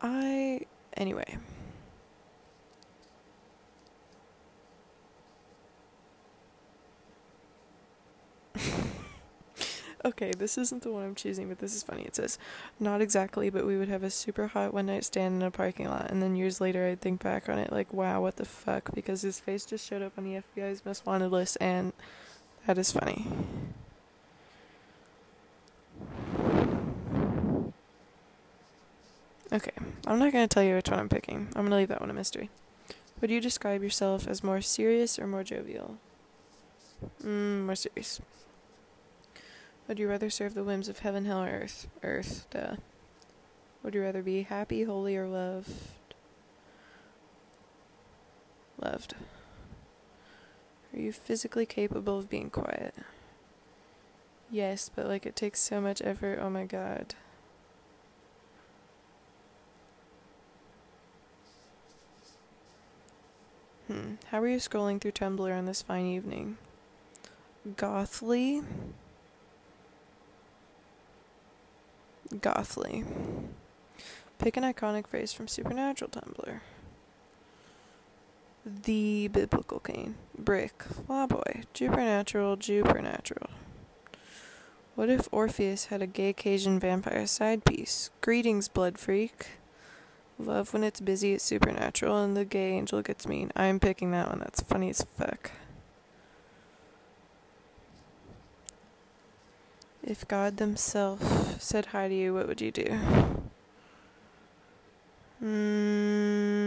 [0.00, 0.60] I.
[0.96, 1.38] Anyway.
[10.04, 12.02] Okay, this isn't the one I'm choosing, but this is funny.
[12.02, 12.38] It says,
[12.78, 15.88] not exactly, but we would have a super hot one night stand in a parking
[15.88, 18.94] lot, and then years later I'd think back on it like, wow, what the fuck,
[18.94, 21.92] because his face just showed up on the FBI's most wanted list, and
[22.66, 23.26] that is funny.
[29.50, 29.72] Okay,
[30.06, 31.48] I'm not going to tell you which one I'm picking.
[31.56, 32.50] I'm going to leave that one a mystery.
[33.20, 35.96] Would you describe yourself as more serious or more jovial?
[37.24, 38.20] Mm, more serious.
[39.88, 41.88] Would you rather serve the whims of heaven, hell, or earth?
[42.02, 42.76] Earth, duh.
[43.82, 45.72] Would you rather be happy, holy, or loved?
[48.78, 49.14] Loved.
[50.92, 52.94] Are you physically capable of being quiet?
[54.50, 57.14] Yes, but like it takes so much effort, oh my god.
[63.86, 64.14] Hmm.
[64.30, 66.58] How are you scrolling through Tumblr on this fine evening?
[67.76, 68.62] Gothly?
[72.40, 73.04] Gothly.
[74.38, 76.60] Pick an iconic phrase from Supernatural Tumblr.
[78.64, 80.16] The biblical Cain.
[80.36, 80.84] Brick.
[81.08, 81.62] Law boy.
[81.74, 82.58] Supernatural.
[82.60, 83.50] Supernatural.
[84.94, 88.10] What if Orpheus had a gay Cajun vampire side piece?
[88.20, 89.46] Greetings, blood freak.
[90.38, 93.50] Love when it's busy, it's supernatural, and the gay angel gets mean.
[93.56, 94.40] I'm picking that one.
[94.40, 95.50] That's funny as fuck.
[100.08, 102.98] If God Himself said hi to you, what would you do?
[105.44, 106.58] Mm,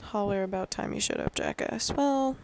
[0.00, 1.92] holler about time you showed up, jackass.
[1.92, 2.36] Well,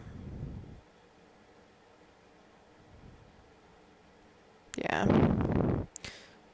[4.77, 5.05] yeah.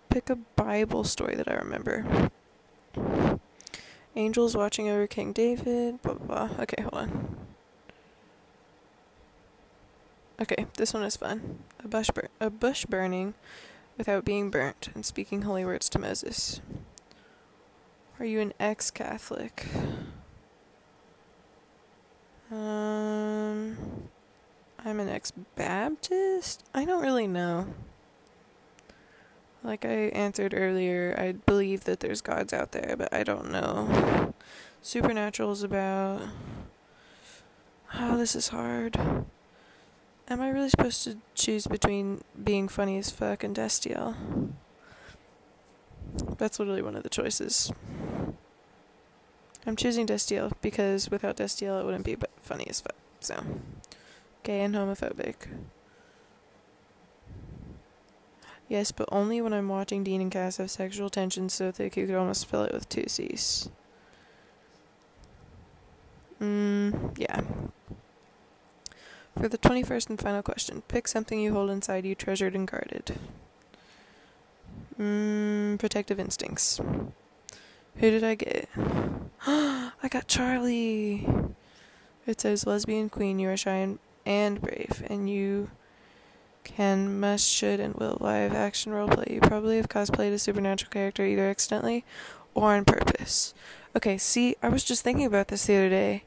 [0.09, 2.31] Pick a Bible story that I remember.
[4.15, 6.63] Angels watching over King David, blah blah blah.
[6.63, 7.44] Okay, hold on.
[10.41, 11.59] Okay, this one is fun.
[11.83, 13.35] A bush, bur- a bush burning
[13.97, 16.59] without being burnt and speaking holy words to Moses.
[18.19, 19.65] Are you an ex Catholic?
[22.51, 23.77] Um,
[24.83, 26.63] I'm an ex Baptist?
[26.73, 27.67] I don't really know.
[29.63, 34.33] Like I answered earlier, I believe that there's gods out there, but I don't know.
[34.81, 36.21] Supernatural is about.
[37.95, 38.97] Oh, this is hard.
[40.27, 44.15] Am I really supposed to choose between being funny as fuck and Destiel?
[46.37, 47.71] That's literally one of the choices.
[49.67, 52.95] I'm choosing Destiel because without Destiel it wouldn't be but funny as fuck.
[53.19, 53.43] So,
[54.43, 55.35] gay and homophobic.
[58.67, 62.07] Yes, but only when I'm watching Dean and Cass have sexual tension so thick you
[62.07, 63.69] could almost fill it with two C's.
[66.41, 67.41] Mmm, yeah.
[69.37, 73.17] For the 21st and final question, pick something you hold inside you treasured and guarded.
[74.99, 76.79] Mmm, protective instincts.
[77.97, 78.69] Who did I get?
[79.45, 81.27] I got Charlie!
[82.25, 85.69] It says, Lesbian queen, you are shy and, and brave, and you
[86.63, 89.31] can, must, should, and will live action roleplay.
[89.31, 92.03] You probably have cosplayed a supernatural character either accidentally
[92.53, 93.53] or on purpose.
[93.95, 96.23] Okay, see, I was just thinking about this the other day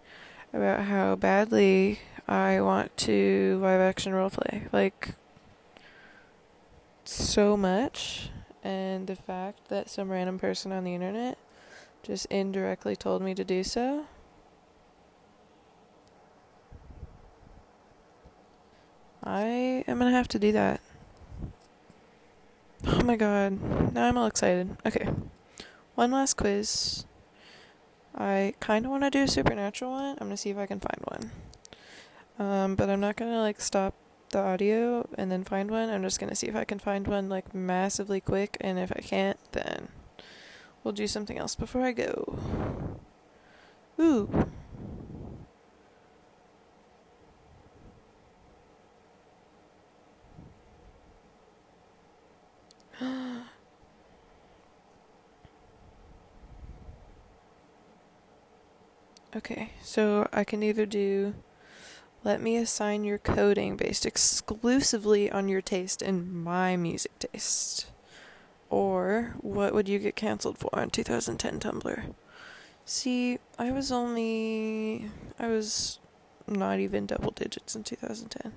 [0.53, 4.73] about how badly I want to live action roleplay.
[4.73, 5.11] Like,
[7.05, 8.31] so much.
[8.63, 11.39] And the fact that some random person on the internet
[12.03, 14.07] just indirectly told me to do so.
[19.25, 20.81] I am gonna have to do that.
[22.87, 23.93] Oh my god.
[23.93, 24.77] Now I'm all excited.
[24.87, 25.09] Okay.
[25.95, 27.05] One last quiz.
[28.15, 30.11] I kind of want to do a supernatural one.
[30.13, 31.31] I'm going to see if I can find one.
[32.39, 33.95] Um, but I'm not to like stop
[34.31, 35.91] the audio and then find one.
[35.91, 38.57] I'm just to see if I can find one like massively quick.
[38.61, 39.89] And if I can't, then
[40.85, 42.39] we'll do something else before I go.
[44.01, 44.49] Ooh.
[59.37, 61.35] Okay, so I can either do
[62.29, 67.87] let me assign your coding based exclusively on your taste and my music taste.
[68.69, 72.15] Or what would you get canceled for on 2010 Tumblr?
[72.85, 75.11] See, I was only.
[75.39, 76.01] I was
[76.47, 78.53] not even double digits in 2010.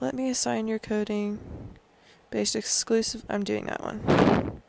[0.00, 1.38] Let me assign your coding
[2.30, 3.24] based exclusive.
[3.28, 4.60] I'm doing that one.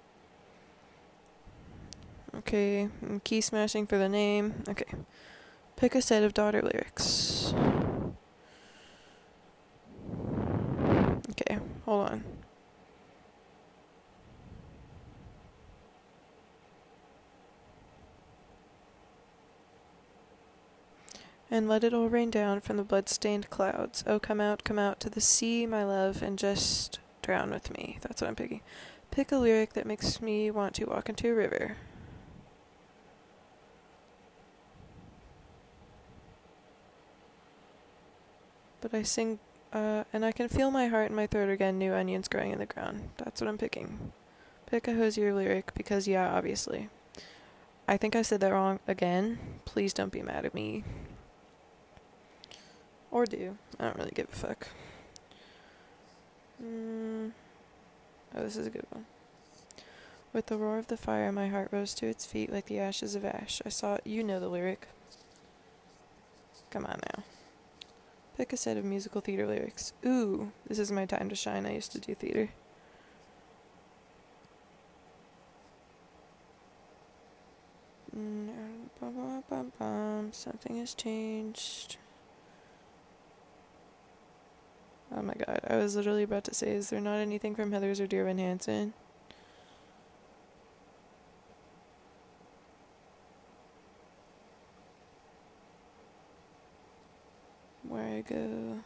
[2.36, 2.90] Okay,
[3.24, 4.62] key smashing for the name.
[4.70, 4.86] Okay.
[5.78, 7.56] Pick a set of daughter lyrics.
[11.34, 12.24] Okay, hold on.
[21.50, 24.04] And let it all rain down from the blood-stained clouds.
[24.08, 28.00] Oh, come out, come out to the sea, my love, and just drown with me.
[28.02, 28.62] That's what I'm picking.
[29.12, 31.78] Pick a lyric that makes me want to walk into a river.
[38.82, 39.38] But I sing,
[39.74, 42.60] uh, and I can feel my heart in my throat again, new onions growing in
[42.60, 43.10] the ground.
[43.18, 44.14] That's what I'm picking.
[44.68, 46.90] Pick a Hozier lyric, because yeah, obviously.
[47.88, 49.40] I think I said that wrong again.
[49.66, 50.84] Please don't be mad at me.
[53.12, 53.58] Or do.
[53.80, 54.68] I don't really give a fuck.
[56.64, 57.32] Mm.
[58.36, 59.06] Oh, this is a good one.
[60.32, 63.14] With the roar of the fire, my heart rose to its feet like the ashes
[63.16, 63.62] of ash.
[63.66, 64.88] I saw, you know the lyric.
[66.72, 67.24] Come on now.
[68.36, 69.94] Pick a set of musical theater lyrics.
[70.06, 71.66] Ooh, this is my time to shine.
[71.66, 72.50] I used to do theater.
[78.16, 81.98] Mm, something has changed.
[85.16, 88.00] Oh my god, I was literally about to say, is there not anything from Heathers
[88.00, 88.94] or Dear Evan Hansen?
[98.28, 98.80] Go.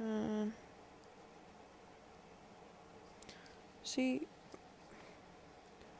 [0.00, 0.52] Um,
[3.82, 4.26] see,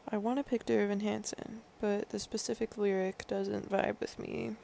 [0.08, 4.56] I want to pick Dear Evan Hansen, but the specific lyric doesn't vibe with me.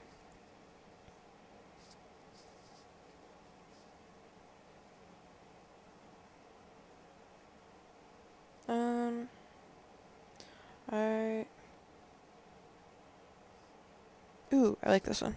[14.83, 15.37] I like this one.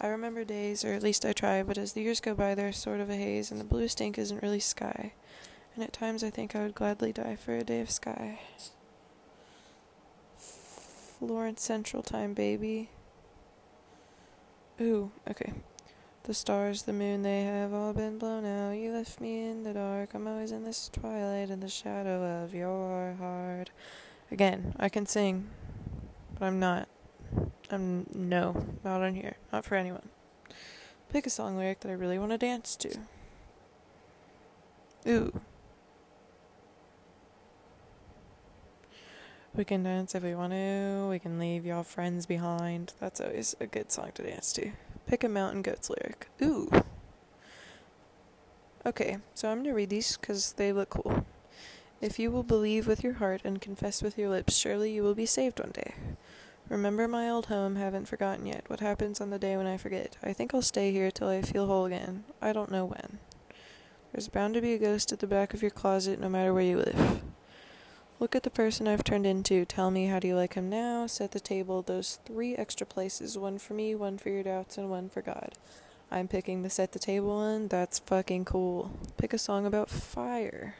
[0.00, 2.78] I remember days, or at least I try, but as the years go by, there's
[2.78, 5.12] sort of a haze, and the blue stink isn't really sky.
[5.74, 8.40] And at times I think I would gladly die for a day of sky.
[10.36, 12.88] Florence Central Time, baby.
[14.80, 15.52] Ooh, okay.
[16.24, 18.72] The stars, the moon, they have all been blown out.
[18.72, 20.14] You left me in the dark.
[20.14, 23.70] I'm always in this twilight in the shadow of your heart.
[24.30, 25.50] Again, I can sing,
[26.38, 26.88] but I'm not.
[27.72, 29.36] Um, no, not on here.
[29.50, 30.10] Not for anyone.
[31.10, 32.98] Pick a song lyric that I really want to dance to.
[35.08, 35.40] Ooh.
[39.54, 41.08] We can dance if we want to.
[41.10, 42.92] We can leave y'all friends behind.
[43.00, 44.72] That's always a good song to dance to.
[45.06, 46.28] Pick a Mountain Goats lyric.
[46.42, 46.70] Ooh.
[48.84, 51.24] Okay, so I'm going to read these because they look cool.
[52.00, 55.14] If you will believe with your heart and confess with your lips, surely you will
[55.14, 55.94] be saved one day.
[56.68, 58.64] Remember my old home, haven't forgotten yet.
[58.68, 60.16] What happens on the day when I forget?
[60.22, 62.24] I think I'll stay here till I feel whole again.
[62.40, 63.18] I don't know when.
[64.12, 66.62] There's bound to be a ghost at the back of your closet no matter where
[66.62, 67.22] you live.
[68.20, 69.64] Look at the person I've turned into.
[69.64, 71.06] Tell me how do you like him now?
[71.06, 74.88] Set the table, those three extra places one for me, one for your doubts, and
[74.88, 75.54] one for God.
[76.10, 77.68] I'm picking the set the table one.
[77.68, 78.92] That's fucking cool.
[79.16, 80.76] Pick a song about fire.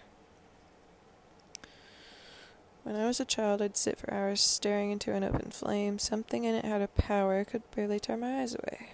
[2.84, 5.98] When I was a child, I'd sit for hours staring into an open flame.
[5.98, 8.90] Something in it had a power I could barely tear my eyes away.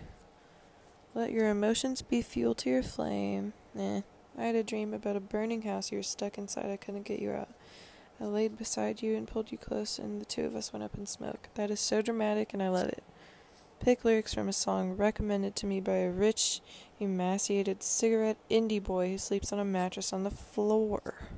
[1.15, 3.55] Let your emotions be fuel to your flame.
[3.79, 4.03] Eh.
[4.37, 6.67] I had a dream about a burning house you were stuck inside.
[6.67, 7.49] I couldn't get you out.
[8.21, 10.97] I laid beside you and pulled you close, and the two of us went up
[10.97, 11.49] in smoke.
[11.55, 13.03] That is so dramatic, and I love it.
[13.81, 16.61] Pick lyrics from a song recommended to me by a rich,
[17.01, 21.29] emaciated cigarette indie boy who sleeps on a mattress on the floor.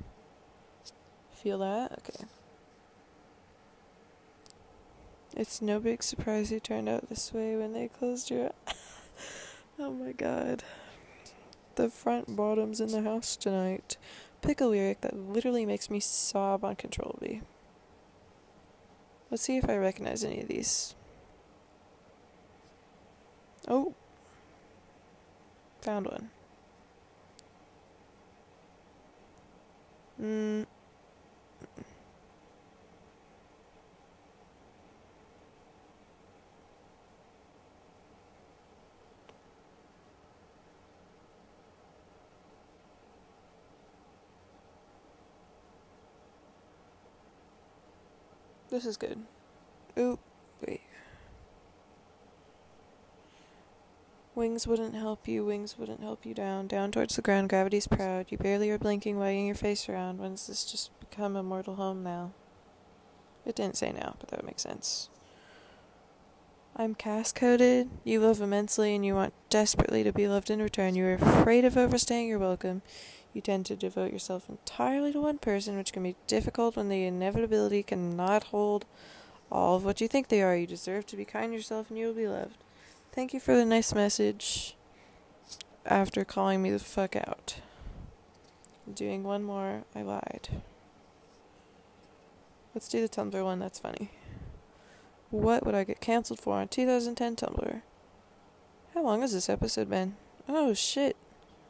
[1.31, 1.93] Feel that?
[1.99, 2.25] Okay.
[5.35, 8.51] It's no big surprise you turned out this way when they closed your
[9.79, 10.63] Oh my god.
[11.75, 13.97] The Front Bottoms in the house tonight.
[14.41, 17.41] Pick a lyric that literally makes me sob uncontrollably.
[19.29, 20.95] Let's see if I recognize any of these.
[23.67, 23.95] Oh.
[25.81, 26.29] Found one.
[30.19, 30.63] Hmm.
[48.71, 49.19] This is good.
[49.99, 50.19] Oop,
[50.65, 50.79] wait.
[54.33, 56.67] Wings wouldn't help you, wings wouldn't help you down.
[56.67, 58.27] Down towards the ground, gravity's proud.
[58.29, 60.19] You barely are blinking, wagging your face around.
[60.19, 62.31] When's this just become a mortal home now?
[63.45, 65.09] It didn't say now, but that would make sense.
[66.77, 67.89] I'm Cass coded.
[68.05, 70.95] You love immensely and you want desperately to be loved in return.
[70.95, 72.83] You are afraid of overstaying your welcome.
[73.33, 77.05] You tend to devote yourself entirely to one person, which can be difficult when the
[77.05, 78.85] inevitability cannot hold
[79.51, 80.55] all of what you think they are.
[80.55, 82.57] You deserve to be kind to yourself and you will be loved.
[83.13, 84.75] Thank you for the nice message
[85.85, 87.55] after calling me the fuck out.
[88.93, 90.61] Doing one more, I lied.
[92.73, 94.11] Let's do the Tumblr one, that's funny.
[95.29, 97.81] What would I get cancelled for on 2010 Tumblr?
[98.93, 100.15] How long has this episode been?
[100.49, 101.15] Oh shit.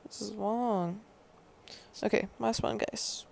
[0.06, 1.02] This is long.
[2.04, 3.26] Okay, last one, guys.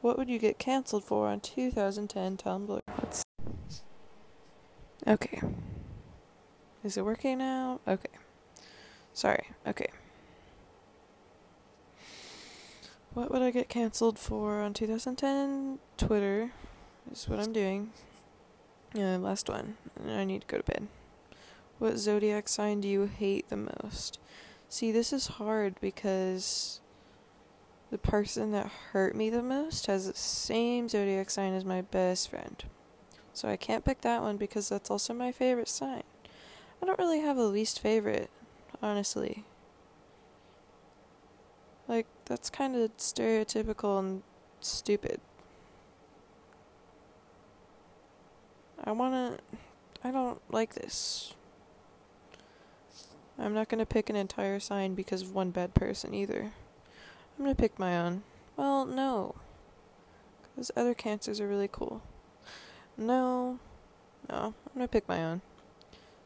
[0.00, 2.80] What would you get canceled for on 2010 Tumblr?
[2.98, 3.24] Let's.
[5.06, 5.40] Okay.
[6.84, 7.80] Is it working now?
[7.86, 8.10] Okay.
[9.12, 9.46] Sorry.
[9.66, 9.88] Okay.
[13.14, 16.52] What would I get canceled for on 2010 Twitter?
[17.10, 17.90] Is what I'm doing.
[18.94, 19.76] Yeah, last one.
[20.06, 20.88] I need to go to bed.
[21.78, 24.18] What zodiac sign do you hate the most?
[24.68, 26.80] See, this is hard because
[27.92, 32.30] the person that hurt me the most has the same zodiac sign as my best
[32.30, 32.64] friend.
[33.34, 36.02] So I can't pick that one because that's also my favorite sign.
[36.82, 38.30] I don't really have a least favorite,
[38.80, 39.44] honestly.
[41.86, 44.22] Like, that's kind of stereotypical and
[44.62, 45.20] stupid.
[48.82, 49.36] I wanna.
[50.02, 51.34] I don't like this.
[53.38, 56.52] I'm not gonna pick an entire sign because of one bad person either.
[57.38, 58.22] I'm gonna pick my own.
[58.56, 59.34] Well, no.
[60.54, 62.02] Because other cancers are really cool.
[62.96, 63.58] No.
[64.28, 65.40] No, I'm gonna pick my own.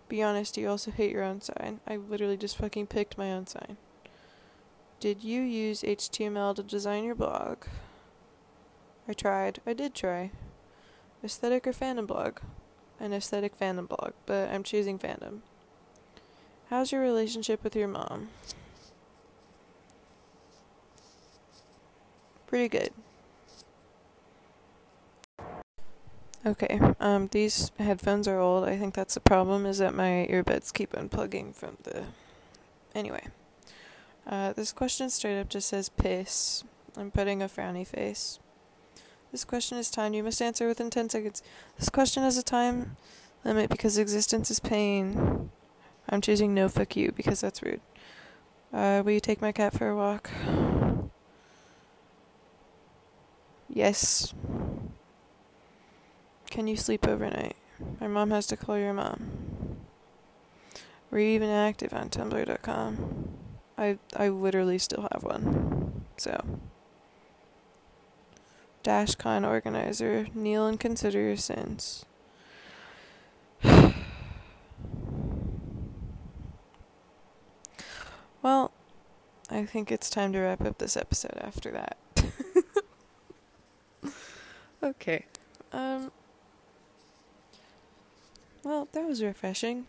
[0.08, 1.80] Be honest, you also hate your own sign.
[1.86, 3.76] I literally just fucking picked my own sign.
[5.00, 7.64] Did you use HTML to design your blog?
[9.08, 9.60] I tried.
[9.66, 10.30] I did try.
[11.24, 12.38] Aesthetic or fandom blog?
[12.98, 15.40] An aesthetic fandom blog, but I'm choosing fandom.
[16.70, 18.28] How's your relationship with your mom?
[22.46, 22.90] Pretty good.
[26.44, 28.68] Okay, um, these headphones are old.
[28.68, 32.04] I think that's the problem, is that my earbuds keep unplugging from the.
[32.94, 33.26] Anyway.
[34.26, 36.64] Uh, this question straight up just says piss.
[36.96, 38.40] I'm putting a frowny face.
[39.30, 40.14] This question is timed.
[40.14, 41.42] You must answer within 10 seconds.
[41.78, 42.96] This question has a time
[43.44, 45.50] limit because existence is pain.
[46.08, 47.80] I'm choosing no fuck you because that's rude.
[48.72, 50.30] Uh, will you take my cat for a walk?
[53.76, 54.32] Yes.
[56.48, 57.56] Can you sleep overnight?
[58.00, 59.76] My mom has to call your mom.
[61.10, 63.28] Were you even active on Tumblr.com?
[63.76, 66.06] I I literally still have one.
[66.16, 66.42] So.
[68.82, 72.06] DashCon organizer, kneel and consider your sins.
[78.42, 78.72] well,
[79.50, 81.98] I think it's time to wrap up this episode after that.
[84.82, 85.26] Okay.
[85.72, 86.12] Um.
[88.62, 89.86] Well, that was refreshing.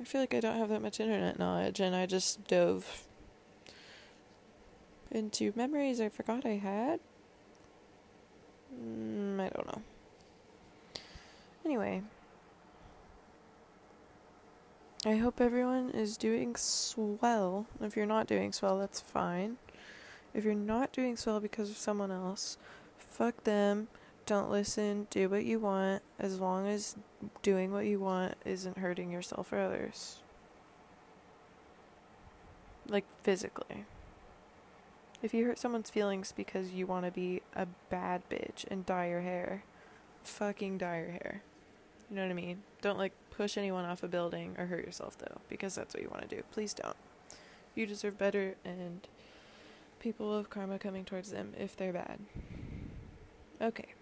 [0.00, 3.04] I feel like I don't have that much internet knowledge, and I just dove
[5.10, 7.00] into memories I forgot I had.
[8.74, 9.82] Mm, I don't know.
[11.64, 12.02] Anyway,
[15.04, 17.66] I hope everyone is doing swell.
[17.80, 19.56] If you're not doing swell, that's fine.
[20.34, 22.58] If you're not doing swell because of someone else,
[22.98, 23.88] fuck them.
[24.26, 25.06] Don't listen.
[25.10, 26.96] Do what you want as long as
[27.42, 30.18] doing what you want isn't hurting yourself or others.
[32.88, 33.84] Like physically.
[35.22, 39.08] If you hurt someone's feelings because you want to be a bad bitch and dye
[39.08, 39.62] your hair,
[40.24, 41.42] fucking dye your hair.
[42.10, 42.62] You know what I mean?
[42.82, 46.08] Don't like push anyone off a building or hurt yourself though, because that's what you
[46.08, 46.42] want to do.
[46.52, 46.96] Please don't.
[47.74, 49.06] You deserve better, and
[50.00, 52.18] people have karma coming towards them if they're bad.
[53.60, 53.95] Okay.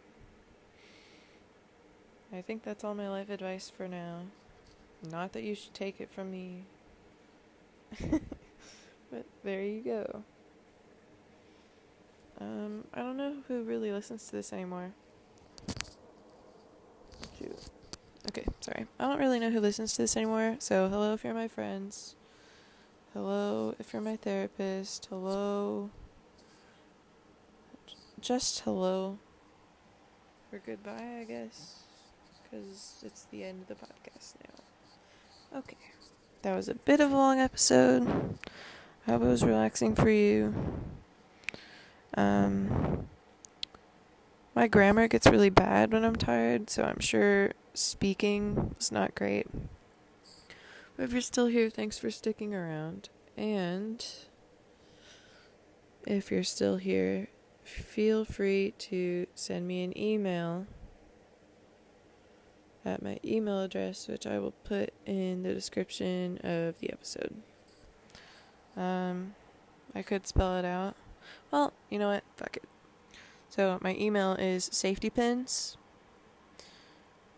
[2.35, 4.23] I think that's all my life advice for now.
[5.09, 6.65] Not that you should take it from me.
[8.01, 10.25] but there you go.
[12.41, 14.91] Um, I don't know who really listens to this anymore.
[18.29, 18.87] Okay, sorry.
[18.99, 20.57] I don't really know who listens to this anymore.
[20.59, 22.17] So, hello if you're my friends.
[23.13, 25.07] Hello if you're my therapist.
[25.09, 25.91] Hello.
[28.21, 29.19] Just hello.
[30.53, 31.84] Or goodbye, I guess.
[32.55, 35.59] Because it's the end of the podcast now.
[35.59, 35.77] Okay.
[36.43, 38.07] That was a bit of a long episode.
[39.07, 40.55] I hope it was relaxing for you.
[42.17, 43.09] Um,
[44.55, 49.49] my grammar gets really bad when I'm tired, so I'm sure speaking is not great.
[50.97, 53.09] But if you're still here, thanks for sticking around.
[53.37, 54.05] And
[56.07, 57.29] if you're still here,
[57.65, 60.67] feel free to send me an email
[62.85, 67.35] at my email address, which I will put in the description of the episode.
[68.77, 69.35] Um,
[69.95, 70.97] I could spell it out.
[71.51, 72.25] Well, you know what?
[72.37, 72.65] Fuck it.
[73.49, 75.77] So my email is safetypins,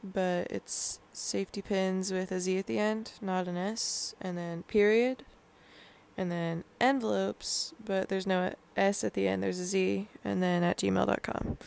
[0.02, 4.62] but it's safety pins with a Z at the end, not an S, and then
[4.62, 5.24] period,
[6.16, 10.62] and then envelopes, but there's no S at the end, there's a Z, and then
[10.62, 11.58] at gmail.com.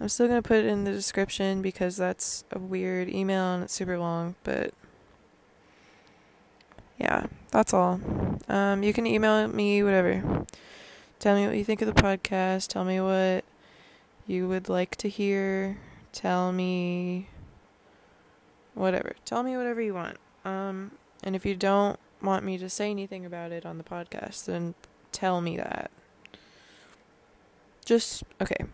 [0.00, 3.64] I'm still going to put it in the description because that's a weird email and
[3.64, 4.72] it's super long, but
[6.98, 8.00] yeah, that's all.
[8.48, 10.44] Um, you can email me whatever.
[11.18, 12.68] Tell me what you think of the podcast.
[12.68, 13.44] Tell me what
[14.26, 15.78] you would like to hear.
[16.12, 17.28] Tell me
[18.74, 19.14] whatever.
[19.24, 20.16] Tell me whatever you want.
[20.44, 20.92] Um,
[21.24, 24.74] and if you don't want me to say anything about it on the podcast, then
[25.12, 25.90] tell me that.
[27.84, 28.64] Just okay.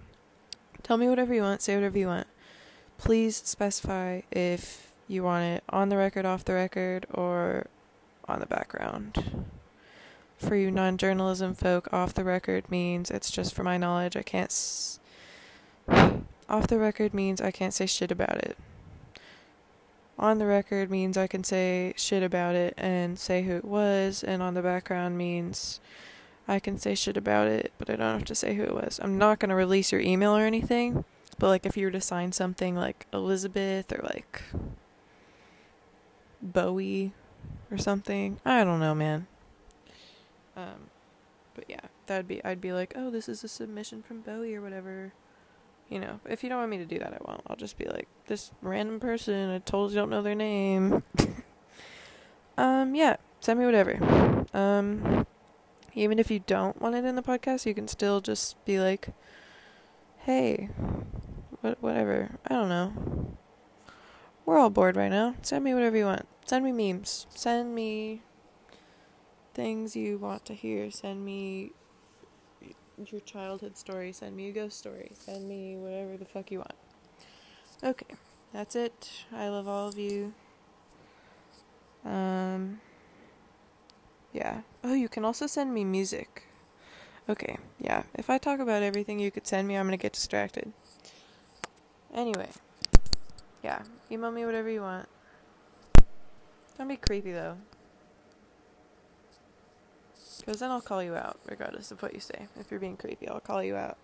[0.84, 2.26] Tell me whatever you want, say whatever you want.
[2.98, 7.68] Please specify if you want it on the record, off the record, or
[8.28, 9.46] on the background.
[10.36, 14.14] For you non journalism folk, off the record means it's just for my knowledge.
[14.14, 14.50] I can't.
[14.50, 15.00] S-
[15.88, 18.58] off the record means I can't say shit about it.
[20.18, 24.22] On the record means I can say shit about it and say who it was,
[24.22, 25.80] and on the background means
[26.46, 29.00] I can say shit about it, but I don't have to say who it was.
[29.02, 31.04] I'm not to release your email or anything,
[31.38, 34.42] but like if you were to sign something like Elizabeth or like
[36.42, 37.12] Bowie
[37.70, 39.26] or something, I don't know, man.
[40.56, 40.90] Um,
[41.54, 44.60] but yeah, that'd be I'd be like, oh, this is a submission from Bowie or
[44.60, 45.12] whatever.
[45.88, 47.42] You know, if you don't want me to do that, I won't.
[47.46, 49.50] I'll just be like, this random person.
[49.50, 51.02] I totally don't know their name.
[52.58, 54.46] um, yeah, send me whatever.
[54.54, 55.26] Um,
[55.94, 59.08] even if you don't want it in the podcast, you can still just be like,
[60.18, 60.68] hey,
[61.60, 62.38] what, whatever.
[62.46, 63.36] I don't know.
[64.44, 65.36] We're all bored right now.
[65.42, 66.26] Send me whatever you want.
[66.44, 67.26] Send me memes.
[67.34, 68.22] Send me
[69.54, 70.90] things you want to hear.
[70.90, 71.72] Send me
[73.10, 74.12] your childhood story.
[74.12, 75.12] Send me a ghost story.
[75.14, 76.74] Send me whatever the fuck you want.
[77.82, 78.14] Okay,
[78.52, 79.24] that's it.
[79.32, 80.34] I love all of you.
[82.04, 82.80] Um,
[84.34, 84.60] yeah.
[84.82, 86.42] Oh, you can also send me music.
[87.28, 88.02] Okay, yeah.
[88.14, 90.72] If I talk about everything you could send me, I'm gonna get distracted.
[92.12, 92.50] Anyway,
[93.62, 93.82] yeah.
[94.10, 95.08] Email me whatever you want.
[96.76, 97.56] Don't be creepy though.
[100.40, 102.48] Because then I'll call you out, regardless of what you say.
[102.58, 103.96] If you're being creepy, I'll call you out.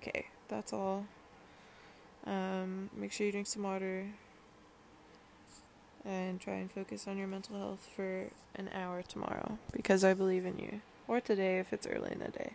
[0.00, 1.06] Okay, that's all.
[2.24, 4.06] Um, make sure you drink some water.
[6.08, 9.58] And try and focus on your mental health for an hour tomorrow.
[9.72, 10.80] Because I believe in you.
[11.06, 12.52] Or today if it's early in the day.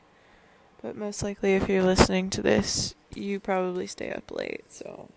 [0.82, 5.10] But most likely, if you're listening to this, you probably stay up late, so.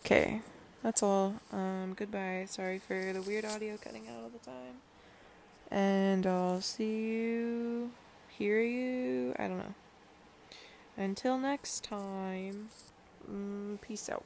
[0.00, 0.42] Okay.
[0.82, 1.36] that's all.
[1.52, 2.44] Um, goodbye.
[2.48, 4.74] Sorry for the weird audio cutting out all the time.
[5.70, 7.90] And I'll see you,
[8.28, 9.74] hear you, I don't know.
[10.96, 12.68] Until next time,
[13.30, 14.24] mm, peace out.